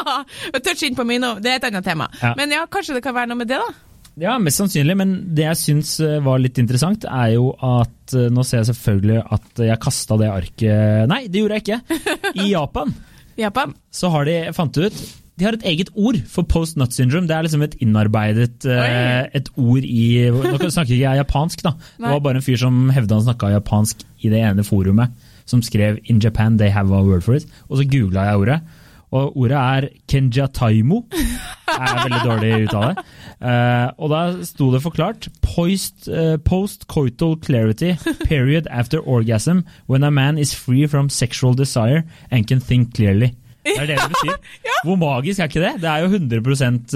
touch 0.64 0.82
inn 0.86 0.96
på 0.96 1.04
meg 1.08 1.20
nå, 1.22 1.34
det 1.44 1.52
er 1.52 1.60
et 1.60 1.68
annet 1.70 1.84
tema. 1.86 2.08
Ja. 2.22 2.32
Men 2.40 2.56
ja, 2.56 2.64
kanskje 2.72 2.96
det 2.98 3.04
kan 3.04 3.16
være 3.16 3.32
noe 3.32 3.42
med 3.42 3.50
det, 3.52 3.60
da? 3.60 3.70
Ja, 4.20 4.34
mest 4.42 4.58
sannsynlig, 4.60 4.96
men 4.98 5.12
det 5.36 5.44
jeg 5.46 5.58
syns 5.60 5.92
eh, 6.04 6.18
var 6.24 6.40
litt 6.42 6.58
interessant, 6.60 7.06
er 7.08 7.36
jo 7.36 7.52
at 7.56 8.16
eh, 8.18 8.26
Nå 8.32 8.42
ser 8.44 8.60
jeg 8.60 8.72
selvfølgelig 8.72 9.20
at 9.36 9.62
jeg 9.70 9.80
kasta 9.80 10.18
det 10.20 10.28
arket 10.32 11.06
Nei, 11.08 11.22
det 11.30 11.40
gjorde 11.44 11.60
jeg 11.60 11.64
ikke! 11.64 12.00
I 12.34 12.50
Japan 12.50 12.92
Japan? 13.44 13.72
så 13.94 14.10
har 14.12 14.26
de 14.28 14.34
fant 14.52 14.76
ut 14.82 14.98
de 15.40 15.46
har 15.48 15.56
et 15.56 15.64
eget 15.72 15.88
ord 15.96 16.18
for 16.28 16.44
post 16.48 16.76
nut 16.76 16.92
syndrome. 16.94 17.28
Det 17.28 17.36
er 17.36 17.46
liksom 17.46 17.64
et 17.64 17.76
innarbeidet 17.80 18.66
uh, 18.68 19.24
et 19.36 19.48
ord 19.56 19.86
i 19.86 20.28
Nå 20.30 20.68
snakker 20.68 20.92
ikke 20.92 21.06
jeg 21.06 21.22
japansk, 21.22 21.64
da. 21.64 21.72
Det 21.96 22.12
var 22.12 22.20
bare 22.26 22.42
en 22.42 22.44
fyr 22.44 22.60
som 22.60 22.82
hevda 22.92 23.16
han 23.16 23.26
snakka 23.30 23.54
japansk 23.54 24.04
i 24.20 24.32
det 24.32 24.42
ene 24.44 24.66
forumet, 24.66 25.16
som 25.48 25.64
skrev 25.64 25.98
'In 26.04 26.20
Japan 26.20 26.58
they 26.58 26.68
have 26.68 26.92
a 26.92 27.02
word 27.02 27.24
for 27.24 27.34
it'. 27.34 27.48
Og 27.68 27.80
så 27.80 27.88
googla 27.88 28.28
jeg 28.28 28.36
ordet. 28.36 28.60
Og 29.10 29.36
ordet 29.36 29.56
er 29.58 29.88
kenjataimo. 30.08 31.02
Er 31.70 31.96
veldig 32.04 32.20
dårlig 32.24 32.50
uttale. 32.68 32.94
Uh, 33.40 33.88
og 33.98 34.10
da 34.12 34.44
sto 34.44 34.68
det 34.70 34.82
forklart 34.84 35.28
post, 35.42 36.08
uh, 36.08 36.36
post 36.44 36.86
coital 36.86 37.34
clarity 37.42 37.94
period 38.28 38.68
after 38.70 39.00
orgasm 39.00 39.64
when 39.88 40.04
a 40.04 40.10
man 40.10 40.38
is 40.38 40.54
free 40.54 40.86
from 40.86 41.08
sexual 41.08 41.56
desire 41.56 42.02
and 42.30 42.46
can 42.46 42.60
think 42.60 42.94
clearly. 42.94 43.32
Det 43.70 43.82
er 43.82 43.90
det 43.90 43.96
det 44.00 44.10
betyr. 44.14 44.36
Hvor 44.86 44.96
magisk 45.00 45.40
er 45.40 45.50
ikke 45.50 45.62
det? 45.62 45.72
Det 45.82 45.88
er 45.90 46.04
jo 46.04 46.08
100% 46.18 46.94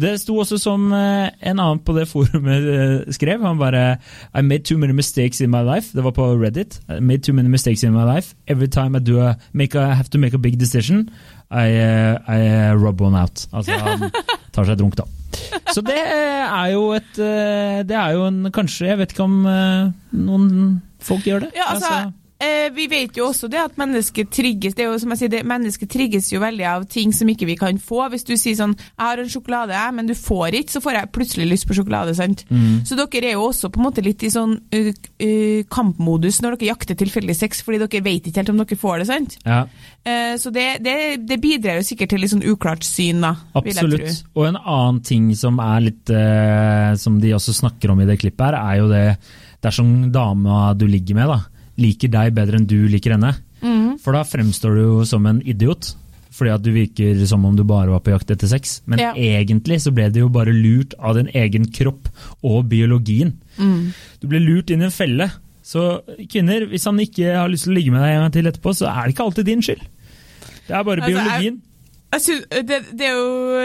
Det 0.00 0.12
sto 0.22 0.36
også 0.42 0.58
som 0.60 0.86
eh, 0.94 1.30
en 1.50 1.60
annen 1.60 1.82
på 1.84 1.94
det 1.96 2.06
forumet 2.10 2.68
eh, 2.74 3.12
skrev. 3.14 3.42
Han 3.44 3.60
bare 3.60 3.84
I 4.34 4.42
made 4.42 4.64
too 4.68 4.78
many 4.78 4.94
mistakes 4.94 5.40
in 5.40 5.50
my 5.50 5.62
life. 5.66 5.92
Det 5.94 6.04
var 6.04 6.14
på 6.16 6.28
Reddit. 6.40 6.80
I 6.88 7.00
made 7.00 7.24
too 7.26 7.34
many 7.34 7.48
mistakes 7.48 7.84
in 7.84 7.92
my 7.92 8.04
life. 8.04 8.34
Every 8.46 8.68
time 8.68 8.96
I 8.96 9.00
do 9.00 9.20
a, 9.20 9.34
make 9.52 9.74
a, 9.74 9.94
have 9.94 10.10
to 10.10 10.18
make 10.18 10.34
a 10.34 10.38
big 10.38 10.58
decision, 10.58 11.10
I, 11.50 11.68
eh, 11.68 12.16
I 12.28 12.72
rub 12.74 13.00
one 13.00 13.18
out. 13.18 13.46
Altså 13.52 13.78
han 13.78 14.10
tar 14.52 14.64
seg 14.68 14.78
drunk, 14.78 14.96
da. 14.96 15.08
Så 15.74 15.82
det 15.82 15.98
er 15.98 16.68
jo 16.70 16.92
et 16.94 17.16
Det 17.18 17.96
er 17.98 18.12
jo 18.14 18.28
en 18.28 18.52
Kanskje, 18.54 18.86
jeg 18.92 19.00
vet 19.00 19.14
ikke 19.14 19.24
om 19.24 19.40
noen 20.14 20.52
folk 21.02 21.26
gjør 21.26 21.42
det? 21.42 21.48
Ja, 21.58 21.72
altså, 21.74 22.12
eh, 22.44 22.68
Vi 22.74 22.86
vet 22.90 23.16
jo 23.18 23.28
også 23.30 23.48
det 23.50 23.60
at 23.60 23.78
mennesket 23.80 24.30
trigges 24.34 24.76
det 24.76 24.84
er 24.84 24.90
jo 24.90 24.98
som 25.00 25.14
jeg 25.14 25.22
sier, 25.22 25.32
det, 25.32 25.42
mennesket 25.48 25.90
trigges 25.90 26.30
jo 26.32 26.40
veldig 26.42 26.66
av 26.68 26.86
ting 26.90 27.12
som 27.16 27.28
ikke 27.30 27.48
vi 27.48 27.56
kan 27.60 27.78
få. 27.80 28.04
Hvis 28.12 28.26
du 28.26 28.34
sier 28.36 28.56
sånn 28.58 28.74
'Jeg 28.76 29.00
har 29.00 29.18
en 29.18 29.30
sjokolade, 29.30 29.74
jeg, 29.74 29.94
men 29.94 30.06
du 30.06 30.14
får 30.14 30.58
ikke', 30.60 30.74
så 30.74 30.82
får 30.84 30.98
jeg 30.98 31.12
plutselig 31.12 31.48
lyst 31.50 31.68
på 31.68 31.76
sjokolade. 31.78 32.14
sant? 32.14 32.44
Så 32.84 32.96
dere 32.96 33.30
er 33.30 33.36
jo 33.38 33.48
også 33.48 33.70
på 33.72 33.80
en 33.80 33.86
måte 33.86 34.04
litt 34.04 34.22
i 34.22 34.30
sånn 34.30 34.58
uh, 34.74 34.90
uh, 34.90 35.62
kampmodus 35.68 36.40
når 36.42 36.56
dere 36.56 36.72
jakter 36.72 36.94
tilfeldig 36.94 37.36
sex, 37.36 37.62
fordi 37.62 37.80
dere 37.82 38.04
vet 38.04 38.26
ikke 38.26 38.42
helt 38.42 38.50
om 38.50 38.58
dere 38.62 38.76
får 38.76 38.98
det. 38.98 39.06
sant? 39.06 39.38
ja. 39.44 39.66
Eh, 40.04 40.36
så 40.36 40.50
det, 40.52 40.84
det, 40.84 41.24
det 41.24 41.40
bidrar 41.40 41.78
jo 41.78 41.86
sikkert 41.86 42.10
til 42.12 42.20
litt 42.20 42.30
sånn 42.30 42.44
uklart 42.44 42.84
syn, 42.84 43.22
da. 43.24 43.34
Absolutt. 43.56 44.24
Og 44.36 44.50
en 44.50 44.58
annen 44.60 45.00
ting 45.00 45.30
som 45.34 45.56
er 45.58 45.80
litt 45.80 46.12
Som 47.00 47.16
de 47.20 47.32
også 47.32 47.54
snakker 47.56 47.90
om 47.90 48.02
i 48.02 48.04
det 48.04 48.18
klippet 48.20 48.44
her, 48.44 48.58
er 48.58 48.76
jo 48.82 48.88
det 48.90 49.16
dersom 49.64 50.12
dama 50.12 50.74
du 50.76 50.86
ligger 50.86 51.16
med, 51.16 51.30
da, 51.32 51.38
liker 51.80 52.10
deg 52.12 52.34
bedre 52.36 52.60
enn 52.60 52.66
du 52.70 52.86
liker 52.90 53.16
henne. 53.16 53.34
Mm. 53.64 53.98
For 54.02 54.16
da 54.16 54.24
fremstår 54.26 54.76
du 54.76 54.82
jo 54.82 55.04
som 55.08 55.26
en 55.26 55.40
idiot. 55.42 55.94
Fordi 56.34 56.50
at 56.50 56.64
du 56.64 56.72
virker 56.74 57.20
som 57.30 57.44
om 57.46 57.54
du 57.54 57.62
bare 57.62 57.92
var 57.92 58.00
på 58.02 58.10
jakt 58.10 58.32
etter 58.34 58.50
sex. 58.50 58.80
Men 58.86 58.98
Ja. 58.98 59.12
egentlig 59.14 59.80
så 59.80 59.92
ble 59.94 60.08
det 60.10 60.18
jo 60.18 60.28
bare 60.28 60.52
lurt 60.52 60.94
av 60.98 61.14
din 61.14 61.28
egen 61.28 61.70
kropp 61.70 62.08
og 62.42 62.68
biologien. 62.68 63.36
Mm. 63.56 63.92
Du 64.20 64.26
ble 64.26 64.40
lurt 64.40 64.70
inn 64.70 64.82
i 64.82 64.84
en 64.84 64.90
felle. 64.90 65.30
Så 65.62 66.02
kvinner, 66.28 66.66
hvis 66.68 66.84
han 66.84 66.98
ikke 66.98 67.36
har 67.36 67.48
lyst 67.48 67.64
til 67.64 67.72
å 67.72 67.76
ligge 67.78 67.92
med 67.92 68.02
deg 68.02 68.16
en 68.16 68.22
gang 68.24 68.32
til 68.32 68.46
etterpå, 68.50 68.74
så 68.74 68.90
er 68.90 69.06
det 69.06 69.14
ikke 69.14 69.24
alltid 69.24 69.46
din 69.46 69.62
skyld. 69.62 69.80
Det 70.66 70.74
er 70.76 70.82
bare 70.82 71.00
Altså, 71.00 71.14
biologien. 71.14 71.60
Jeg 72.12 72.20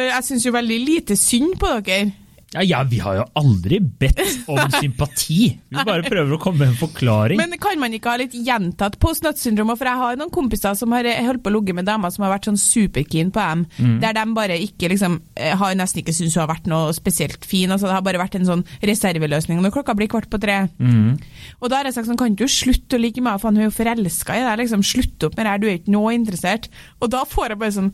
jeg 0.09 0.23
syns 0.23 0.45
jo 0.45 0.51
veldig 0.51 0.79
lite 0.85 1.15
synd 1.15 1.57
på 1.59 1.83
dere. 1.83 2.11
Ja, 2.55 2.63
ja, 2.65 2.79
vi 2.89 2.97
har 2.97 3.19
jo 3.19 3.23
aldri 3.37 3.77
bedt 3.79 4.19
om 4.49 4.57
sympati. 4.81 5.51
Vi 5.69 5.83
bare 5.85 6.01
prøver 6.01 6.33
å 6.33 6.39
komme 6.41 6.63
med 6.63 6.71
en 6.71 6.79
forklaring. 6.79 7.37
Men 7.37 7.53
kan 7.61 7.77
man 7.77 7.93
ikke 7.93 8.09
ha 8.09 8.17
litt 8.17 8.33
gjentatt 8.33 8.97
post-nut-syndrom? 9.03 9.69
For 9.77 9.85
jeg 9.85 10.01
har 10.01 10.17
noen 10.17 10.31
kompiser 10.33 10.73
som 10.79 10.95
har 10.97 11.05
holdt 11.27 11.43
på 11.45 11.51
å 11.51 11.55
ligge 11.59 11.75
med 11.77 11.85
damer 11.85 12.09
som 12.15 12.25
har 12.25 12.33
vært 12.33 12.49
sånn 12.49 12.57
superkeen 12.57 13.29
på 13.35 13.39
dem, 13.43 13.65
Mm. 13.79 13.99
der 14.01 14.13
de 14.17 14.23
bare 14.33 14.55
ikke 14.59 14.89
liksom 14.89 15.19
eh, 15.37 15.53
har 15.55 15.75
nesten 15.77 16.01
ikke 16.01 16.13
syntes 16.15 16.33
hun 16.35 16.41
har 16.47 16.49
vært 16.55 16.65
noe 16.67 16.91
spesielt 16.97 17.45
fin. 17.45 17.69
altså 17.71 17.85
Det 17.87 17.93
har 17.93 18.01
bare 18.07 18.19
vært 18.21 18.35
en 18.39 18.47
sånn 18.49 18.63
reserveløsning 18.81 19.61
når 19.61 19.73
klokka 19.77 19.95
blir 19.97 20.09
kvart 20.11 20.29
på 20.31 20.39
tre. 20.41 20.57
Mm. 20.81 21.19
Og 21.61 21.69
da 21.69 21.79
har 21.79 21.85
jeg 21.89 21.95
sagt 21.99 22.09
sånn, 22.09 22.17
kan 22.19 22.35
du 22.35 22.45
slutte 22.49 22.97
å 22.97 23.01
like 23.01 23.21
meg 23.21 23.37
for 23.39 23.47
faen 23.49 23.59
hun 23.59 23.67
er 23.67 23.69
jo 23.69 23.77
forelska 23.77 24.35
i 24.39 24.43
deg, 24.45 24.59
liksom, 24.63 24.83
slutt 24.85 25.27
opp 25.29 25.37
med 25.37 25.45
det 25.45 25.53
her, 25.53 25.61
du 25.61 25.67
er 25.69 25.77
ikke 25.79 25.93
noe 25.95 26.13
interessert. 26.17 26.69
Og 26.99 27.11
da 27.13 27.23
får 27.29 27.53
jeg 27.53 27.61
bare 27.61 27.75
sånn 27.77 27.93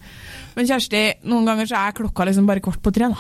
Men 0.56 0.68
Kjersti, 0.70 1.00
noen 1.28 1.46
ganger 1.50 1.68
så 1.68 1.76
er 1.82 1.92
klokka 1.98 2.26
liksom 2.30 2.48
bare 2.48 2.62
kvart 2.64 2.80
på 2.82 2.94
tre, 2.96 3.10
da. 3.12 3.18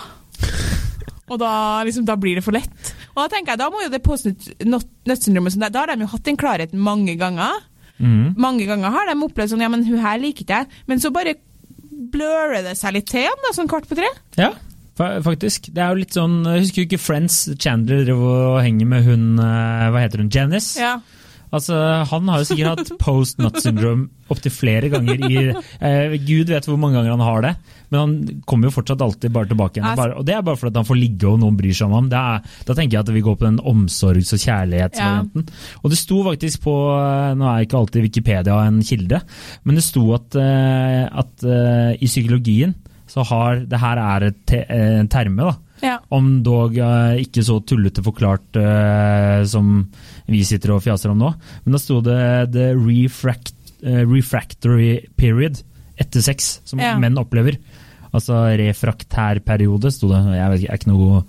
Og 1.25 1.39
da, 1.41 1.51
liksom, 1.87 2.05
da 2.05 2.17
blir 2.21 2.37
det 2.37 2.43
for 2.45 2.53
lett. 2.53 2.91
Og 3.15 3.23
da 3.23 3.29
tenker 3.31 3.55
jeg, 3.55 3.61
da 3.63 3.69
må 3.73 3.81
jo 3.81 3.89
det 3.89 4.01
det, 4.03 5.71
Da 5.73 5.81
har 5.81 5.93
de 5.93 6.05
jo 6.05 6.11
hatt 6.11 6.27
den 6.27 6.37
klarheten 6.37 6.81
mange 6.85 7.15
ganger. 7.17 7.63
Mm. 7.97 8.35
Mange 8.37 8.67
ganger 8.69 8.93
har 8.93 9.09
de 9.09 9.15
opplevd 9.23 9.53
sånn 9.53 9.63
Ja, 9.63 9.71
men 9.71 9.85
hun 9.87 10.03
her 10.03 10.19
liker 10.21 10.45
ikke 10.45 10.61
jeg. 10.61 10.83
Men 10.91 11.01
så 11.01 11.13
bare 11.15 11.37
blører 12.13 12.61
det 12.67 12.75
seg 12.77 12.93
litt 12.97 13.09
til 13.09 13.23
igjen, 13.23 13.51
sånn 13.55 13.71
kvart 13.71 13.87
på 13.89 13.97
tre. 13.97 14.11
Ja, 14.37 14.53
Faktisk. 14.95 15.73
Det 15.75 15.81
er 15.83 15.91
jo 15.91 15.99
litt 15.99 16.15
sånn 16.15 16.37
Husker 16.47 16.85
du 16.85 16.85
ikke 16.85 17.01
Friends? 17.03 17.41
Chandler 17.59 18.05
drev 18.07 18.21
og 18.23 18.61
henger 18.63 18.87
med 18.87 19.03
hun 19.03 19.25
eh, 19.43 19.89
Hva 19.91 20.03
heter 20.05 20.23
hun? 20.23 20.29
Janice? 20.31 20.79
Ja. 20.79 20.93
Altså, 21.55 21.77
Han 22.11 22.29
har 22.31 22.41
jo 22.41 22.47
sikkert 22.49 22.71
hatt 22.75 22.93
post 23.01 23.39
nut 23.41 23.57
syndrome 23.63 24.09
opptil 24.33 24.49
flere 24.53 24.89
ganger 24.89 25.21
i 25.27 25.35
eh, 25.53 26.15
Gud 26.25 26.49
vet 26.49 26.65
hvor 26.65 26.79
mange 26.81 26.97
ganger 26.97 27.13
han 27.13 27.23
har 27.25 27.43
det, 27.45 27.51
men 27.93 27.99
han 27.99 28.39
kommer 28.49 28.69
jo 28.69 28.73
fortsatt 28.79 29.03
alltid 29.05 29.33
bare 29.35 29.49
tilbake 29.51 29.77
igjen. 29.77 29.91
Bare, 29.99 30.15
og 30.17 30.25
Det 30.25 30.33
er 30.33 30.41
bare 30.47 30.57
fordi 30.57 30.81
han 30.81 30.87
får 30.87 30.97
ligge 30.97 31.29
og 31.29 31.37
noen 31.43 31.59
bryr 31.59 31.75
seg 31.77 31.87
om 31.91 31.93
ham. 31.99 32.07
Det 32.09 32.21
er, 32.21 32.55
da 32.65 32.77
tenker 32.77 32.97
jeg 32.97 33.05
at 33.05 33.13
vi 33.13 33.23
går 33.27 33.37
på 33.37 33.45
den 33.47 33.59
omsorgs- 33.61 34.33
og 34.33 34.41
kjærlighetsvarianten. 34.41 35.45
Og 35.83 35.93
det 35.93 35.99
sto 36.01 36.23
faktisk 36.25 36.65
på 36.65 36.73
eh, 36.95 37.35
Nå 37.37 37.51
er 37.51 37.67
ikke 37.67 37.77
alltid 37.83 38.07
Wikipedia 38.07 38.57
en 38.65 38.81
kilde, 38.85 39.21
men 39.63 39.77
det 39.77 39.85
sto 39.85 40.07
at, 40.17 40.35
eh, 40.41 41.05
at 41.05 41.45
eh, 41.45 41.93
i 42.01 42.09
psykologien 42.09 42.73
så 43.07 43.21
har 43.29 43.61
det 43.69 43.77
her 43.79 44.01
er 44.01 44.31
en 44.31 45.07
terme, 45.13 45.45
da. 45.45 45.53
Ja. 45.85 45.99
Om 46.09 46.41
dog 46.45 46.77
eh, 46.81 47.21
ikke 47.23 47.43
så 47.45 47.59
tullete 47.67 48.01
forklart 48.05 48.57
eh, 48.59 49.43
som 49.49 49.85
vi 50.27 50.41
sitter 50.47 50.73
og 50.75 50.83
fjaser 50.85 51.13
om 51.13 51.21
nå. 51.21 51.31
Men 51.65 51.77
da 51.77 51.81
sto 51.81 52.01
det 52.01 52.19
'the 52.51 52.71
refract, 52.75 53.53
eh, 53.85 54.01
refractory 54.09 55.05
period' 55.17 55.61
etter 55.97 56.21
sex, 56.21 56.59
som 56.65 56.79
Ja. 56.79 56.97
menn 56.99 57.17
opplever. 57.17 57.57
Altså 58.13 58.33
refraktær 58.57 59.39
periode, 59.43 59.91
sto 59.91 60.07
det. 60.07 60.21
Jeg 60.35 60.49
vet 60.49 60.59
ikke, 60.59 60.67
jeg 60.67 60.73
er 60.73 60.79
ikke 60.79 60.91
noe 60.91 61.03
god 61.05 61.23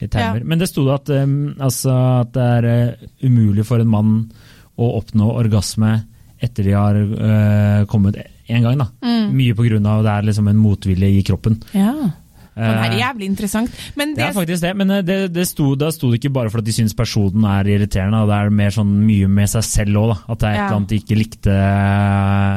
i 0.00 0.06
termer. 0.06 0.38
Ja. 0.38 0.44
Men 0.44 0.58
det 0.58 0.68
sto 0.70 0.84
det 0.86 0.94
at, 0.94 1.10
eh, 1.10 1.26
altså, 1.58 1.94
at 2.22 2.32
det 2.32 2.42
er 2.42 2.64
eh, 2.64 2.94
umulig 3.26 3.64
for 3.66 3.78
en 3.82 3.88
mann 3.90 4.30
å 4.78 4.92
oppnå 5.02 5.32
orgasme 5.34 6.04
etter 6.40 6.62
de 6.68 6.70
har 6.72 6.94
eh, 6.94 7.84
kommet 7.90 8.14
én 8.48 8.62
gang. 8.62 8.78
Da. 8.78 8.86
Mm. 9.02 9.32
Mye 9.34 9.54
på 9.58 9.66
grunn 9.66 9.86
av 9.90 10.04
det 10.06 10.12
er 10.12 10.22
liksom 10.30 10.48
en 10.48 10.56
motvilje 10.62 11.10
i 11.18 11.22
kroppen. 11.26 11.60
ja. 11.74 11.92
Det 12.58 12.68
er 12.68 12.88
Eh, 12.88 12.98
jævlig 12.98 13.28
interessant. 13.28 13.78
Men 13.98 14.14
det 14.14 14.22
det, 14.22 14.26
er 14.28 14.36
faktisk 14.36 14.64
det, 14.64 14.72
men 14.76 14.90
eh, 14.90 15.02
det, 15.06 15.18
det 15.34 15.46
sto, 15.48 15.70
da 15.78 15.90
sto 15.94 16.10
det 16.10 16.20
ikke 16.20 16.32
bare 16.34 16.52
for 16.52 16.62
at 16.62 16.66
de 16.68 16.74
syns 16.74 16.96
personen 16.98 17.44
er 17.48 17.70
irriterende, 17.76 18.24
det 18.28 18.38
er 18.38 18.54
mer 18.60 18.74
sånn 18.74 18.92
mye 19.06 19.28
med 19.30 19.50
seg 19.52 19.66
selv 19.66 20.00
òg, 20.02 20.14
at 20.26 20.42
det 20.42 20.48
er 20.48 20.56
et 20.56 20.62
eller 20.64 20.78
annet 20.80 20.92
de 20.92 21.00
ikke 21.02 21.18
likte. 21.18 21.58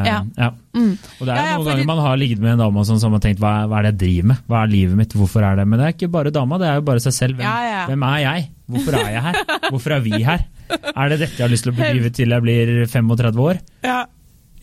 Ja. 0.08 0.22
Ja. 0.38 0.52
Mm. 0.72 0.94
Og 1.20 1.26
det 1.28 1.34
er 1.34 1.36
Ja, 1.36 1.46
ja, 1.50 1.58
noen 1.58 1.68
ganger 1.68 1.90
man 1.90 2.02
har 2.06 2.22
ligget 2.22 2.40
med 2.42 2.56
en 2.56 2.64
dame 2.64 2.86
sånn, 2.88 3.02
som 3.04 3.16
har 3.16 3.24
tenkt 3.24 3.42
hva, 3.44 3.54
hva 3.68 3.82
er 3.82 3.90
det 3.90 3.92
jeg 3.94 4.02
driver 4.06 4.32
med, 4.32 4.46
hva 4.48 4.64
er 4.64 4.72
livet 4.72 5.02
mitt, 5.02 5.18
hvorfor 5.18 5.44
er 5.44 5.60
det 5.60 5.68
Men 5.68 5.82
det 5.82 5.88
er 5.88 5.98
ikke 5.98 6.12
bare 6.14 6.34
dama, 6.34 6.60
det 6.62 6.70
er 6.70 6.80
jo 6.80 6.88
bare 6.88 7.04
seg 7.04 7.18
selv. 7.18 7.42
Hvem, 7.42 7.68
ja. 7.68 7.84
hvem 7.90 8.08
er 8.08 8.24
jeg? 8.26 8.48
Hvorfor 8.72 8.98
er 8.98 9.12
jeg 9.12 9.26
her? 9.28 9.44
Hvorfor 9.72 9.98
er 9.98 10.02
vi 10.06 10.24
her? 10.24 10.48
Er 10.72 11.12
det 11.12 11.20
dette 11.20 11.36
jeg 11.36 11.44
har 11.44 11.52
lyst 11.52 11.68
til 11.68 11.74
å 11.74 11.76
bedrive 11.76 12.12
til 12.16 12.32
jeg 12.32 12.46
blir 12.48 12.74
35 12.88 13.46
år? 13.50 13.62
ja. 13.86 14.02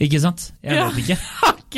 Ikke 0.00 0.20
sant? 0.22 0.52
Jeg 0.62 0.76
Ja. 0.76 0.88
vet 0.90 1.04
ikke. 1.04 1.18
Ok, 1.68 1.76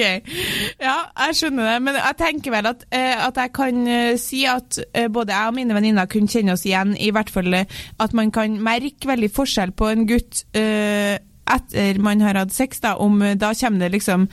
ja, 0.79 0.93
jeg 1.27 1.35
skjønner 1.35 1.65
det. 1.67 1.79
Men 1.83 1.97
jeg 1.99 2.15
tenker 2.21 2.53
vel 2.55 2.67
at, 2.71 2.85
eh, 2.95 3.17
at 3.27 3.35
jeg 3.43 3.51
kan 3.57 3.81
eh, 3.91 4.13
si 4.23 4.45
at 4.47 4.79
eh, 4.95 5.09
både 5.11 5.35
jeg 5.35 5.49
og 5.51 5.57
mine 5.57 5.75
venninner 5.75 6.07
kunne 6.07 6.31
kjenne 6.31 6.55
oss 6.55 6.63
igjen 6.69 6.93
i 6.95 7.09
hvert 7.11 7.33
fall 7.35 7.57
at 7.59 8.13
man 8.15 8.31
kan 8.31 8.55
merke 8.63 9.09
veldig 9.11 9.33
forskjell 9.35 9.73
på 9.75 9.89
en 9.91 10.07
gutt 10.07 10.45
uh, 10.55 11.17
etter 11.51 11.99
man 11.99 12.21
har 12.23 12.39
hatt 12.39 12.55
sex, 12.55 12.79
da, 12.85 12.93
om 13.03 13.19
da 13.35 13.51
kommer 13.59 13.83
det 13.83 13.89
liksom 13.97 14.29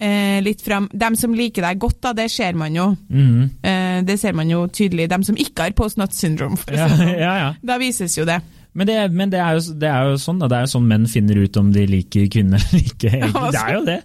eh, 0.00 0.38
litt 0.40 0.62
fram 0.64 0.86
Dem 0.96 1.16
som 1.20 1.34
liker 1.36 1.66
deg 1.66 1.78
godt, 1.82 1.98
da, 2.00 2.14
det 2.16 2.30
ser 2.32 2.56
man 2.56 2.72
jo. 2.74 2.88
Mhm. 3.12 3.50
Eh, 3.62 4.00
det 4.08 4.16
ser 4.22 4.32
man 4.32 4.48
jo 4.48 4.64
tydelig. 4.72 5.10
Dem 5.12 5.22
som 5.28 5.36
ikke 5.36 5.66
har 5.68 5.76
post-not 5.76 6.16
syndrome, 6.16 6.56
for 6.56 6.72
å 6.72 6.76
si 6.78 6.88
det 6.88 6.96
sånn. 7.04 7.18
ja, 7.20 7.34
ja. 7.42 7.50
Da 7.62 7.76
vises 7.82 8.16
jo 8.16 8.24
det. 8.24 8.40
Men, 8.72 8.88
det, 8.88 8.98
men 9.12 9.32
det, 9.32 9.40
er 9.42 9.58
jo, 9.58 9.74
det 9.76 9.88
er 9.88 10.12
jo 10.12 10.20
sånn 10.20 10.38
da. 10.40 10.48
Det 10.48 10.58
er 10.58 10.66
jo 10.66 10.74
sånn 10.76 10.86
menn 10.88 11.08
finner 11.10 11.42
ut 11.42 11.58
om 11.60 11.72
de 11.74 11.84
liker 11.90 12.30
kvinner 12.32 12.62
eller 12.62 12.86
ikke. 12.86 13.10
Det 13.52 13.60
er 13.60 13.74
jo 13.76 13.82
det. 13.84 13.98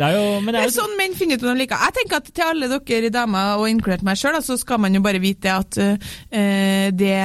det 0.00 0.08
er 0.08 0.18
jo, 0.18 0.26
men 0.42 0.50
det 0.50 0.58
Det 0.58 0.64
er 0.66 0.68
er 0.68 0.74
sånn 0.76 0.94
menn 1.00 1.16
finner 1.16 1.40
ut 1.40 1.46
om 1.46 1.52
de 1.54 1.62
liker. 1.62 1.86
Jeg 1.88 1.96
tenker 1.98 2.20
at 2.20 2.28
til 2.28 2.46
alle 2.50 2.70
dere 2.74 3.12
damer, 3.14 3.56
og 3.56 3.70
inkludert 3.70 4.04
meg 4.06 4.20
sjøl, 4.20 4.36
så 4.44 4.58
skal 4.60 4.82
man 4.84 4.98
jo 4.98 5.02
bare 5.04 5.22
vite 5.22 5.56
at 5.56 5.80
uh, 5.80 6.14
det 6.92 7.18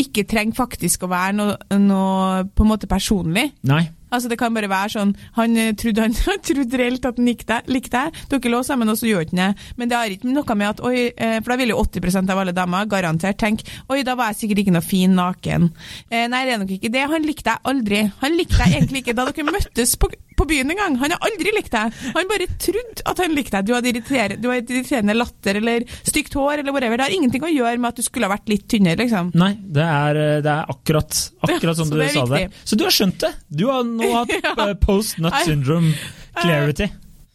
ikke 0.00 0.24
trenger 0.28 0.56
faktisk 0.56 1.04
å 1.04 1.12
være 1.12 1.36
noe, 1.36 1.56
noe 1.76 2.44
på 2.48 2.64
en 2.64 2.72
måte 2.72 2.88
personlig. 2.88 3.50
Nei. 3.68 3.84
Altså 4.10 4.30
Det 4.30 4.38
kan 4.40 4.54
bare 4.54 4.70
være 4.70 4.94
sånn 4.96 5.14
Han 5.38 5.56
eh, 5.60 5.72
trodde, 5.78 6.06
han, 6.06 6.14
trodde 6.50 6.80
reelt 6.80 7.06
at 7.06 7.18
han 7.20 7.28
likte 7.30 7.60
deg. 7.96 8.20
Dere 8.30 8.54
lå 8.54 8.62
sammen, 8.66 8.90
og 8.90 8.98
så 9.00 9.08
gjorde 9.10 9.34
han 9.34 9.42
det. 9.42 9.68
Men 9.80 9.90
det 9.90 9.98
har 9.98 10.14
ikke 10.14 10.30
noe 10.30 10.56
med 10.58 10.68
at 10.72 10.84
Oi, 10.86 10.96
eh, 11.10 11.38
For 11.40 11.54
da 11.54 11.58
vil 11.60 11.74
jo 11.74 11.80
80% 11.82 12.34
av 12.34 12.42
alle 12.42 12.56
damer 12.56 12.88
garantert 12.90 13.40
tenke 13.40 13.66
Oi, 13.90 14.02
da 14.06 14.16
var 14.18 14.32
jeg 14.32 14.42
sikkert 14.42 14.64
ikke 14.64 14.74
noe 14.74 14.84
fin 14.84 15.14
naken. 15.16 15.70
Eh, 16.10 16.26
nei, 16.30 16.44
det 16.46 16.54
er 16.54 16.60
nok 16.62 16.74
ikke 16.76 16.92
det. 16.92 17.06
Han 17.10 17.26
likte 17.26 17.50
deg 17.50 17.70
aldri. 17.72 18.02
Han 18.22 18.36
likte 18.36 18.60
deg 18.60 18.76
egentlig 18.78 19.04
ikke 19.04 19.16
da 19.18 19.26
dere 19.30 19.46
møttes 19.48 19.96
på, 20.00 20.10
på 20.40 20.46
byen 20.50 20.72
en 20.74 20.80
gang. 20.80 20.96
Han 21.02 21.14
har 21.14 21.20
aldri 21.28 21.52
likt 21.56 21.72
deg. 21.74 21.96
Han 22.16 22.30
bare 22.30 22.48
trodde 22.64 23.04
at 23.12 23.22
han 23.24 23.34
likte 23.36 23.58
deg. 23.58 23.68
Du 23.68 23.74
hadde 23.76 23.92
irriterende, 23.92 24.38
du 24.40 24.48
hadde 24.50 24.74
irriterende 24.76 25.16
latter 25.18 25.60
eller 25.60 25.84
stygt 26.08 26.34
hår 26.38 26.62
eller 26.64 26.74
whatever. 26.76 26.96
Det 27.00 27.08
har 27.10 27.16
ingenting 27.16 27.44
å 27.46 27.52
gjøre 27.52 27.76
med 27.80 27.92
at 27.92 28.00
du 28.00 28.06
skulle 28.06 28.28
ha 28.30 28.34
vært 28.34 28.48
litt 28.52 28.64
tynnere, 28.72 28.98
liksom. 29.04 29.30
Nei, 29.40 29.52
det 29.60 29.84
er, 29.86 30.20
det 30.46 30.54
er 30.56 30.72
akkurat, 30.72 31.20
akkurat 31.46 31.78
som 31.82 31.92
du 31.92 31.98
sa 32.14 32.24
det. 32.32 32.46
Så 32.64 32.78
du 32.80 32.86
har 32.88 32.94
skjønt 32.96 33.20
det! 33.26 33.34
Du 33.50 33.66
har 33.70 33.84
nå 33.86 34.08
hatt 34.18 34.32
Ja. 34.40 34.54
eh, 34.68 34.74
post 34.80 35.18
nut 35.20 35.36
syndrome 35.44 35.92
clarity. 36.40 36.88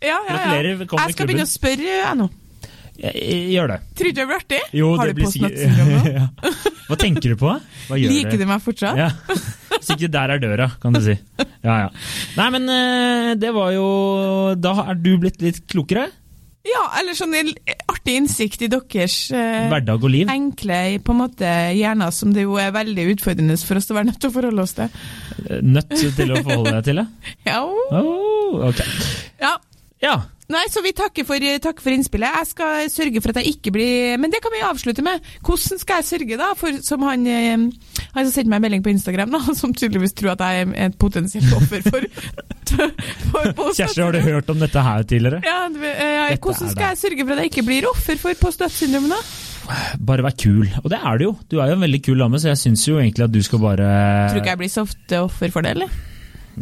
Ja, 0.03 0.09
ja, 0.09 0.17
ja. 0.17 0.33
Gratulerer, 0.35 0.75
velkommen 0.81 1.05
i 1.05 1.11
Jeg 1.11 1.17
skal 1.17 1.29
begynne 1.29 1.45
å 1.47 1.51
spørre, 1.51 1.93
jeg 2.01 2.17
nå. 2.19 2.27
Jeg, 2.95 3.11
jeg, 3.19 3.39
gjør 3.55 3.71
det. 3.73 3.77
Tror 3.99 4.07
du 4.11 4.17
det 4.19 4.25
blir 4.29 4.37
artig? 4.39 4.59
Jo, 4.79 4.89
har 4.99 5.09
det 5.11 5.15
du 5.19 5.25
sikkert- 5.27 5.77
nå? 5.77 6.01
Ja. 6.15 6.27
Hva 6.85 6.97
tenker 7.01 7.33
du 7.33 7.37
på? 7.41 7.51
Hva 7.89 7.97
Liker 7.99 8.37
du 8.39 8.45
meg 8.47 8.61
fortsatt? 8.63 8.97
Ja. 8.99 9.09
Hvis 9.75 9.89
ikke 9.95 10.09
der 10.13 10.35
er 10.35 10.39
døra, 10.43 10.67
kan 10.81 10.93
du 10.95 11.01
si. 11.03 11.15
Ja, 11.65 11.79
ja. 11.85 11.89
Nei, 12.37 12.45
men 12.55 12.69
eh, 12.71 13.31
det 13.41 13.49
var 13.55 13.71
jo 13.73 13.87
Da 14.61 14.75
er 14.91 14.95
du 15.01 15.15
blitt 15.21 15.41
litt 15.43 15.63
klokere. 15.71 16.05
Ja, 16.65 16.83
eller 16.97 17.13
sånn 17.13 17.33
artig 17.37 18.15
innsikt 18.17 18.63
i 18.65 18.69
deres 18.73 19.17
eh, 19.35 19.67
Hverdag 19.69 20.01
og 20.01 20.09
liv. 20.09 20.29
enkle 20.33 20.79
på 21.05 21.13
en 21.13 21.19
måte 21.19 21.51
hjerner, 21.77 22.09
som 22.15 22.31
det 22.33 22.45
jo 22.47 22.55
er 22.61 22.71
veldig 22.73 23.05
utfordrende 23.13 23.57
for 23.61 23.77
oss 23.77 23.91
å 23.93 23.97
være 23.99 24.09
nødt 24.09 24.17
til 24.23 24.31
å 24.31 24.33
forholde 24.33 24.65
oss 24.65 24.73
til. 24.77 24.95
Nødt 25.61 25.93
til 26.17 26.33
å 26.33 26.39
forholde 26.41 26.73
deg 26.79 26.87
til 26.87 27.01
det. 27.03 27.05
Ja, 27.45 27.59
Oh, 27.99 28.65
ok. 28.71 28.81
ja. 29.43 29.53
Ja. 30.01 30.15
Nei, 30.53 30.61
så 30.69 30.81
vi 30.85 30.91
takker 30.93 31.25
for, 31.25 31.41
takker 31.41 31.81
for 31.81 31.93
innspillet. 31.95 32.35
Jeg 32.37 32.47
skal 32.51 32.89
sørge 32.93 33.21
for 33.23 33.33
at 33.33 33.39
jeg 33.41 33.55
ikke 33.55 33.71
blir 33.73 34.19
Men 34.21 34.29
det 34.29 34.43
kan 34.43 34.53
vi 34.53 34.59
avslutte 34.61 35.01
med. 35.05 35.23
Hvordan 35.41 35.81
skal 35.81 36.03
jeg 36.03 36.07
sørge, 36.11 36.37
da? 36.37 36.51
For 36.59 36.77
som 36.85 37.01
han 37.07 37.25
eh, 37.25 37.55
Han 38.13 38.27
som 38.27 38.29
sendte 38.35 38.51
meg 38.53 38.59
en 38.61 38.65
melding 38.67 38.83
på 38.85 38.93
Instagram, 38.93 39.33
da, 39.33 39.41
som 39.61 39.73
tydeligvis 39.73 40.13
tror 40.13 40.35
at 40.35 40.45
jeg 40.45 40.67
er 40.67 40.75
et 40.91 40.99
potensielt 41.01 41.49
offer 41.57 41.81
for, 41.89 42.05
for 43.31 43.51
post- 43.57 43.81
Kjersti, 43.81 44.05
har 44.05 44.13
du 44.13 44.21
hørt 44.27 44.53
om 44.53 44.61
dette 44.61 44.85
her 44.85 45.03
tidligere? 45.09 45.41
Ja, 45.45 45.65
eh, 45.65 46.37
hvordan 46.37 46.71
skal 46.75 46.91
jeg 46.93 47.01
sørge 47.01 47.25
for 47.25 47.33
at 47.35 47.43
jeg 47.45 47.53
ikke 47.55 47.67
blir 47.71 47.89
offer 47.89 48.21
for 48.21 48.41
post-nut-syndrom, 48.45 49.09
da? 49.15 49.21
Bare 50.05 50.21
vær 50.27 50.35
kul. 50.37 50.67
Og 50.83 50.91
det 50.93 50.99
er 51.01 51.17
du 51.17 51.23
jo. 51.31 51.35
Du 51.49 51.57
er 51.57 51.71
jo 51.71 51.79
en 51.79 51.87
veldig 51.87 52.03
kul 52.05 52.21
dame, 52.21 52.37
så 52.37 52.51
jeg 52.53 52.61
syns 52.61 52.85
jo 52.85 52.99
egentlig 53.01 53.25
at 53.25 53.33
du 53.33 53.41
skal 53.45 53.63
bare 53.65 53.87
Tror 54.29 54.43
ikke 54.43 54.53
jeg 54.53 54.61
blir 54.61 54.69
så 54.77 54.85
ofte 54.85 55.23
offer 55.25 55.49
for 55.53 55.65
det, 55.65 55.73
eller? 55.79 56.03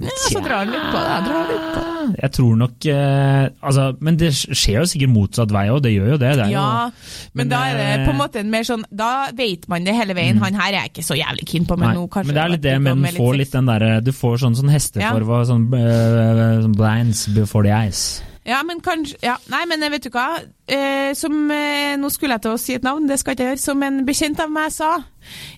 Ja, 0.02 0.14
så 0.26 0.42
drar 0.42 0.64
han 0.64 0.72
litt 0.74 0.86
på 0.90 1.02
det. 1.04 1.18
Drar 1.28 1.50
litt 1.52 1.66
på 1.68 1.82
det. 1.82 1.90
Jeg 2.24 2.34
tror 2.36 2.58
nok 2.60 2.88
eh, 2.92 3.44
altså, 3.64 3.86
Men 4.04 4.18
det 4.20 4.32
skjer 4.36 4.82
jo 4.82 4.88
sikkert 4.92 5.14
motsatt 5.14 5.54
vei 5.56 5.64
òg, 5.72 5.80
det 5.86 5.94
gjør 5.94 6.10
jo 6.14 6.18
det. 6.20 6.34
det 6.40 6.50
Ja, 6.52 6.66
jo, 6.90 7.30
men, 7.32 7.44
men, 7.44 7.54
da 7.54 7.62
er 7.70 7.80
det 7.80 7.88
eh, 7.92 8.04
på 8.08 8.12
en 8.16 8.20
måte 8.20 8.42
en 8.44 8.52
mer 8.52 8.68
sånn 8.68 8.84
Da 8.90 9.12
vet 9.38 9.70
man 9.72 9.88
det 9.88 9.96
hele 9.98 10.18
veien. 10.18 10.42
Han 10.44 10.60
her 10.60 10.74
er 10.74 10.80
jeg 10.82 10.94
ikke 10.96 11.08
så 11.08 11.18
jævlig 11.20 11.48
keen 11.54 11.70
på, 11.70 11.78
men 11.80 11.92
Nei, 11.92 11.96
nå 12.02 12.10
kanskje 12.12 12.32
men 12.32 12.40
det 12.40 12.44
er 12.44 12.54
litt 12.56 12.66
det 12.66 12.76
menn 12.84 13.08
får 13.16 13.40
litt 13.40 13.56
den 13.56 13.72
derre 13.72 13.96
Du 14.04 14.12
får 14.16 14.44
sånn, 14.44 14.60
sånn 14.60 14.74
hesteform 14.74 15.34
og 15.38 15.48
sånn, 15.50 15.66
uh, 15.72 16.62
sånn 16.66 16.78
blinds 16.78 17.28
before 17.38 17.68
the 17.68 17.74
eyes. 17.74 18.22
Ja, 18.44 18.60
men 18.68 18.82
kanskje 18.84 19.18
ja. 19.24 19.38
Nei, 19.52 19.64
men 19.72 19.84
vet 19.94 20.04
du 20.04 20.12
hva? 20.12 20.42
Eh, 20.68 21.12
som 21.16 21.52
eh, 21.52 21.96
Nå 22.00 22.10
skulle 22.12 22.36
jeg 22.36 22.44
til 22.46 22.56
å 22.56 22.60
si 22.60 22.76
et 22.76 22.86
navn, 22.86 23.08
det 23.08 23.18
skal 23.20 23.34
jeg 23.34 23.40
ikke 23.40 23.50
gjøre. 23.52 23.62
Som 23.64 23.84
en 23.88 24.02
bekjent 24.08 24.42
av 24.44 24.52
meg 24.52 24.72
sa, 24.76 24.92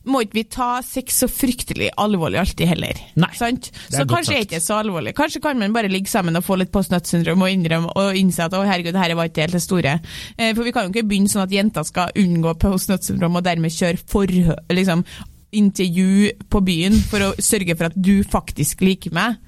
må 0.06 0.21
ikke 0.21 0.38
vi 0.38 0.45
ta 0.54 0.69
sex 0.86 1.21
så 1.24 1.30
fryktelig 1.32 1.89
alvorlig 2.02 2.41
alltid 2.41 2.69
heller. 2.69 3.02
Nei, 3.17 3.32
Sant? 3.38 3.71
Så 3.89 4.06
kanskje 4.10 4.38
er 4.38 4.45
ikke 4.45 4.62
så 4.63 4.80
alvorlig. 4.84 5.15
Kanskje 5.17 5.41
kan 5.43 5.62
man 5.62 5.74
bare 5.76 5.89
ligge 5.91 6.12
sammen 6.12 6.38
og 6.38 6.45
få 6.45 6.60
litt 6.62 6.74
post-nut-syndrom 6.74 7.45
og 7.45 7.54
innrømme 7.54 7.93
og 7.98 8.19
innse 8.19 8.45
at 8.45 8.58
å 8.58 8.65
herregud, 8.65 8.93
det 8.93 9.02
her 9.02 9.17
var 9.17 9.32
ikke 9.32 9.48
helt 9.48 9.58
det 9.58 9.65
store. 9.65 9.98
Eh, 10.38 10.52
for 10.54 10.65
vi 10.65 10.76
kan 10.76 10.86
jo 10.86 10.93
ikke 10.93 11.08
begynne 11.10 11.32
sånn 11.32 11.48
at 11.48 11.56
jenter 11.56 11.88
skal 11.88 12.13
unngå 12.21 12.58
post-nut-syndrom 12.62 13.41
og 13.41 13.48
dermed 13.48 13.74
kjøre 13.74 14.06
forhør, 14.12 14.62
liksom 14.74 15.06
intervju 15.56 16.32
på 16.52 16.62
byen 16.67 16.98
for 17.10 17.24
å 17.30 17.34
sørge 17.39 17.78
for 17.78 17.89
at 17.89 17.95
du 17.95 18.19
faktisk 18.28 18.84
liker 18.86 19.13
meg. 19.15 19.39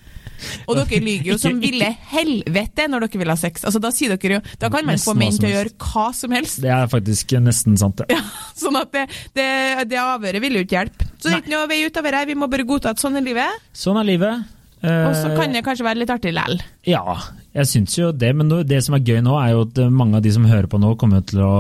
Og 0.67 0.77
dere 0.79 1.01
lyver 1.03 1.31
jo 1.33 1.37
som 1.41 1.61
ville 1.61 1.89
helvete 2.11 2.87
når 2.91 3.07
dere 3.07 3.21
vil 3.23 3.33
ha 3.33 3.37
sex. 3.39 3.65
Altså, 3.67 3.81
da 3.83 3.91
sier 3.95 4.13
dere 4.15 4.39
jo 4.39 4.41
Da 4.59 4.69
kan 4.73 4.85
man 4.85 4.97
Nesten 4.97 5.11
få 5.11 5.17
menn 5.19 5.37
til 5.37 5.49
å 5.49 5.53
gjøre 5.55 5.73
hva 5.87 6.07
som 6.15 6.35
helst. 6.35 6.61
Det 6.63 6.73
er 6.73 6.91
faktisk 6.91 7.37
nesten 7.43 7.77
sant, 7.79 8.01
det. 8.01 8.09
Ja, 8.13 8.21
sånn 8.63 8.77
at 8.79 8.93
det, 8.95 9.07
det, 9.37 9.47
det 9.93 10.01
avhøret 10.03 10.43
vil 10.43 10.59
jo 10.59 10.67
ikke 10.67 10.79
hjelpe. 10.81 11.09
Så 11.17 11.29
det 11.29 11.33
er 11.39 11.41
ikke 11.45 11.55
noe 11.55 11.71
vei 11.71 11.81
ut 11.85 11.97
av 11.99 12.11
her. 12.11 12.21
Vi 12.29 12.37
må 12.37 12.49
bare 12.51 12.67
godta 12.67 12.93
at 12.93 13.01
sånn 13.01 13.17
er 13.19 13.25
livet. 13.25 13.65
Sånn 13.75 13.99
er 13.99 14.07
livet. 14.07 14.53
Eh, 14.85 15.07
Og 15.09 15.15
så 15.17 15.33
kan 15.33 15.53
det 15.55 15.63
kanskje 15.65 15.85
være 15.87 16.03
litt 16.03 16.13
artig 16.13 16.33
likevel. 16.35 16.61
Ja, 16.85 17.17
jeg 17.57 17.69
syns 17.71 17.97
jo 17.97 18.11
det. 18.13 18.33
Men 18.37 18.51
det 18.69 18.83
som 18.85 18.97
er 18.97 19.05
gøy 19.05 19.21
nå, 19.25 19.37
er 19.41 19.55
jo 19.55 19.65
at 19.65 19.81
eh, 19.81 19.93
mange 19.93 20.19
av 20.19 20.25
de 20.25 20.33
som 20.35 20.45
hører 20.45 20.69
på 20.69 20.79
nå, 20.81 20.93
kommer 21.01 21.23
til 21.25 21.41
å 21.45 21.53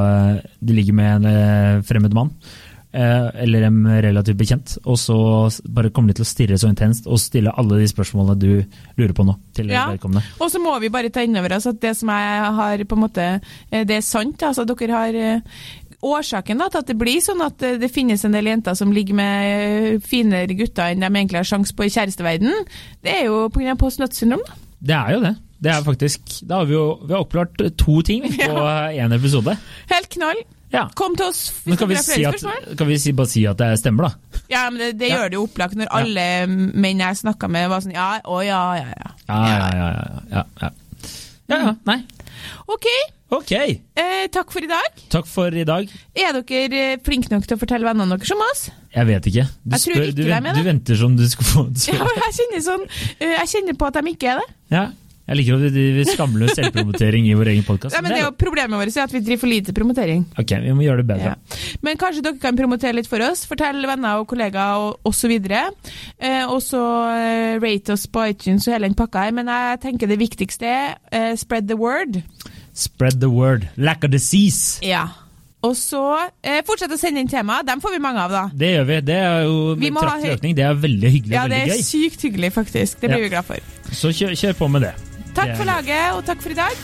eh, 0.00 0.42
De 0.60 0.76
ligger 0.78 0.96
med 0.96 1.18
en 1.20 1.28
eh, 1.32 1.82
fremmed 1.88 2.16
mann. 2.16 2.32
Eh, 2.92 3.28
Eller 3.42 3.62
en 3.68 3.80
relativt 4.04 4.36
bekjent, 4.40 4.78
og 4.84 4.96
så 5.00 5.16
bare 5.68 5.90
kommer 5.90 6.12
de 6.12 6.20
til 6.20 6.26
å 6.26 6.30
stirre 6.32 6.58
så 6.60 6.68
intenst 6.68 7.06
og 7.06 7.18
stille 7.20 7.52
alle 7.56 7.78
de 7.82 7.88
spørsmålene 7.90 8.38
du 8.38 8.64
lurer 8.98 9.12
på 9.16 9.24
nå, 9.26 9.36
til 9.54 9.70
Ja. 9.70 9.88
vedkommende. 9.90 10.22
Og 10.40 10.50
så 10.50 10.58
må 10.62 10.78
vi 10.80 10.88
bare 10.92 11.10
ta 11.10 11.20
inn 11.22 11.36
over 11.36 11.56
oss 11.56 11.66
at 11.66 11.80
det 11.80 11.96
som 11.96 12.08
jeg 12.08 12.52
har 12.58 12.84
på 12.84 12.96
en 12.98 13.04
måte 13.08 13.40
eh, 13.70 13.84
Det 13.84 13.96
er 13.96 14.00
sant. 14.06 14.42
Altså, 14.42 14.64
dere 14.68 14.92
har 14.92 15.14
eh, 15.14 15.40
årsaken 16.02 16.58
da, 16.58 16.66
til 16.68 16.80
at 16.82 16.86
det 16.90 16.96
blir 16.98 17.20
sånn 17.22 17.40
at 17.46 17.58
det 17.78 17.90
finnes 17.94 18.24
en 18.26 18.32
del 18.34 18.48
jenter 18.50 18.74
som 18.74 18.90
ligger 18.90 19.14
med 19.14 20.02
finere 20.02 20.56
gutter 20.58 20.90
enn 20.90 20.98
de 21.04 21.06
egentlig 21.06 21.38
har 21.38 21.46
sjanse 21.46 21.74
på 21.78 21.84
i 21.86 21.92
kjæresteverden, 21.94 22.50
det 23.06 23.12
er 23.20 23.24
jo 23.28 23.44
pga. 23.54 23.76
post-nut-syndrom. 23.78 24.42
da. 24.48 24.54
Det 24.82 24.96
er 24.98 25.12
jo 25.14 25.20
det. 25.22 25.36
Det 25.62 25.70
er 25.70 25.84
faktisk, 25.86 26.40
Da 26.48 26.56
har 26.58 26.66
vi 26.66 26.74
jo 26.74 26.98
vi 27.06 27.12
har 27.14 27.22
oppklart 27.22 27.54
to 27.78 28.00
ting 28.02 28.24
på 28.34 28.64
én 28.98 29.14
episode. 29.14 29.54
Helt 29.92 30.08
knall. 30.10 30.42
Ja. 30.72 30.86
Kom 30.96 31.14
til 31.18 31.26
oss 31.28 31.42
vi, 31.66 31.74
dere 31.76 31.98
har 31.98 32.04
si 32.06 32.22
at, 32.24 32.44
kan 32.80 32.88
vi 32.88 32.96
si, 33.00 33.12
bare 33.16 33.28
si 33.28 33.42
at 33.48 33.58
det 33.60 33.70
stemmer, 33.82 34.08
da? 34.08 34.40
Ja, 34.52 34.62
men 34.72 34.80
det, 34.80 34.90
det 35.02 35.10
Ja. 35.12 35.18
gjør 35.20 35.32
det 35.32 35.36
jo 35.38 35.44
opplagt 35.46 35.76
når 35.76 35.90
alle 35.92 36.26
menn 36.48 37.02
jeg 37.04 37.20
snakka 37.20 37.50
med, 37.52 37.68
var 37.72 37.84
sånn 37.84 37.92
ja, 37.96 38.08
å 38.24 38.40
ja, 38.44 38.62
ja, 38.80 38.88
ja. 38.96 39.10
Ja, 39.28 39.40
ja, 39.48 39.58
ja. 39.58 39.90
ja, 39.92 39.92
ja, 40.32 40.44
ja. 40.62 40.70
ja, 41.52 41.58
ja. 41.68 41.74
Nei. 41.88 41.98
Ok, 42.72 42.86
okay. 43.36 43.76
eh, 43.94 44.24
takk 44.32 44.50
for 44.54 44.64
i 44.64 44.70
dag. 44.70 45.02
Takk 45.12 45.28
for 45.30 45.54
i 45.54 45.64
dag. 45.68 45.90
Er 46.16 46.38
dere 46.40 46.80
eh, 46.94 46.96
flinke 47.04 47.30
nok 47.32 47.44
til 47.46 47.58
å 47.58 47.60
fortelle 47.60 47.86
vennene 47.86 48.16
deres 48.16 48.32
om 48.34 48.42
oss? 48.48 48.64
Jeg 48.92 49.08
vet 49.08 49.28
ikke. 49.30 49.44
Du, 49.62 49.76
Jeg 49.76 49.84
tror 49.84 50.02
ikke 50.02 50.16
du, 50.16 50.24
de 50.24 50.32
er 50.38 50.56
du 50.56 50.64
venter 50.66 50.98
som 51.00 51.14
du 51.16 51.22
skal 51.30 51.48
få 51.48 51.66
et 51.70 51.86
Ja, 51.92 52.08
jeg 52.24 52.34
kjenner 52.40 52.64
sånn 52.64 52.82
eh, 53.20 53.36
Jeg 53.38 53.48
kjenner 53.54 53.78
på 53.80 53.88
at 53.92 54.00
de 54.00 54.12
ikke 54.16 54.34
er 54.34 54.42
det. 54.42 54.48
Ja. 54.74 54.84
Jeg 55.22 55.38
liker 55.38 55.54
at 55.54 55.62
vi 55.62 55.70
driver 55.76 56.08
skamløs 56.10 56.54
selvpromotering 56.58 57.28
i 57.30 57.34
vår 57.38 57.50
egen 57.52 57.66
podkast. 57.66 57.94
Ja, 57.94 58.02
men 58.02 58.10
det 58.10 58.18
er 58.20 58.24
jo 58.26 58.32
Problemet 58.42 58.80
vårt 58.80 58.96
er 58.96 59.04
at 59.06 59.14
vi 59.14 59.20
driver 59.22 59.42
for 59.44 59.52
lite 59.52 59.74
promotering. 59.76 60.24
Ok, 60.40 60.54
vi 60.64 60.74
må 60.74 60.82
gjøre 60.86 61.04
det 61.04 61.08
bedre. 61.12 61.34
Ja. 61.36 61.60
Men 61.86 62.00
kanskje 62.00 62.24
dere 62.26 62.40
kan 62.42 62.58
promotere 62.58 62.96
litt 62.98 63.10
for 63.10 63.22
oss. 63.22 63.44
Fortell 63.48 63.78
venner 63.86 64.22
og 64.22 64.26
kollegaer 64.32 64.82
og 64.82 65.08
osv. 65.12 65.36
Eh, 65.38 66.42
og 66.48 66.58
så 66.64 66.82
eh, 67.14 67.54
rate 67.62 67.94
oss 67.94 68.08
på 68.10 68.26
iTunes 68.32 68.66
og 68.66 68.74
hele 68.76 68.90
den 68.90 68.98
pakka 68.98 69.28
her. 69.28 69.36
Men 69.38 69.50
jeg 69.52 69.82
tenker 69.86 70.10
det 70.10 70.18
viktigste 70.22 70.66
er 70.68 70.94
eh, 71.14 71.32
spread 71.38 71.70
the 71.70 71.78
word. 71.78 72.22
Spread 72.74 73.20
the 73.22 73.30
word. 73.30 73.68
Lack 73.76 74.02
of 74.04 74.10
disease. 74.10 74.80
Ja. 74.82 75.06
Og 75.62 75.76
så 75.78 76.00
eh, 76.42 76.58
fortsett 76.66 76.90
å 76.90 76.98
sende 76.98 77.22
inn 77.22 77.30
tema. 77.30 77.60
Dem 77.62 77.78
får 77.82 77.94
vi 77.94 78.02
mange 78.02 78.24
av, 78.24 78.32
da. 78.34 78.42
Det 78.50 78.72
gjør 78.72 78.88
vi. 78.88 78.98
Det 79.06 79.20
er 79.22 79.44
jo 79.46 79.54
Vi 79.78 79.92
økning. 79.94 80.56
Det 80.58 80.66
er 80.66 80.74
veldig 80.74 81.14
hyggelig 81.14 81.38
Ja, 81.38 81.46
det 81.46 81.62
er 81.62 81.72
gøy. 81.76 81.86
sykt 81.86 82.26
hyggelig, 82.26 82.52
faktisk. 82.58 82.98
Det 82.98 83.12
blir 83.12 83.18
Ja. 83.20 83.22
vi 83.28 83.32
glad 83.36 83.46
for. 83.46 83.62
Så 83.94 84.10
kjør, 84.10 84.34
kjør 84.34 84.58
på 84.58 84.68
med 84.74 84.82
det. 84.90 84.94
Takk 85.36 85.54
for 85.56 85.68
laget, 85.68 86.12
og 86.16 86.24
takk 86.28 86.42
for 86.44 86.52
i 86.52 86.58
dag. 86.58 86.82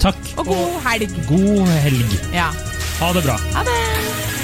Takk. 0.00 0.20
Og 0.40 0.46
god 0.48 0.78
helg. 0.88 1.16
God 1.28 1.72
helg. 1.84 2.20
Ja. 2.32 2.48
Ha 3.00 3.12
det 3.16 3.24
bra. 3.26 3.36
Ha 3.56 3.64
det! 3.68 4.39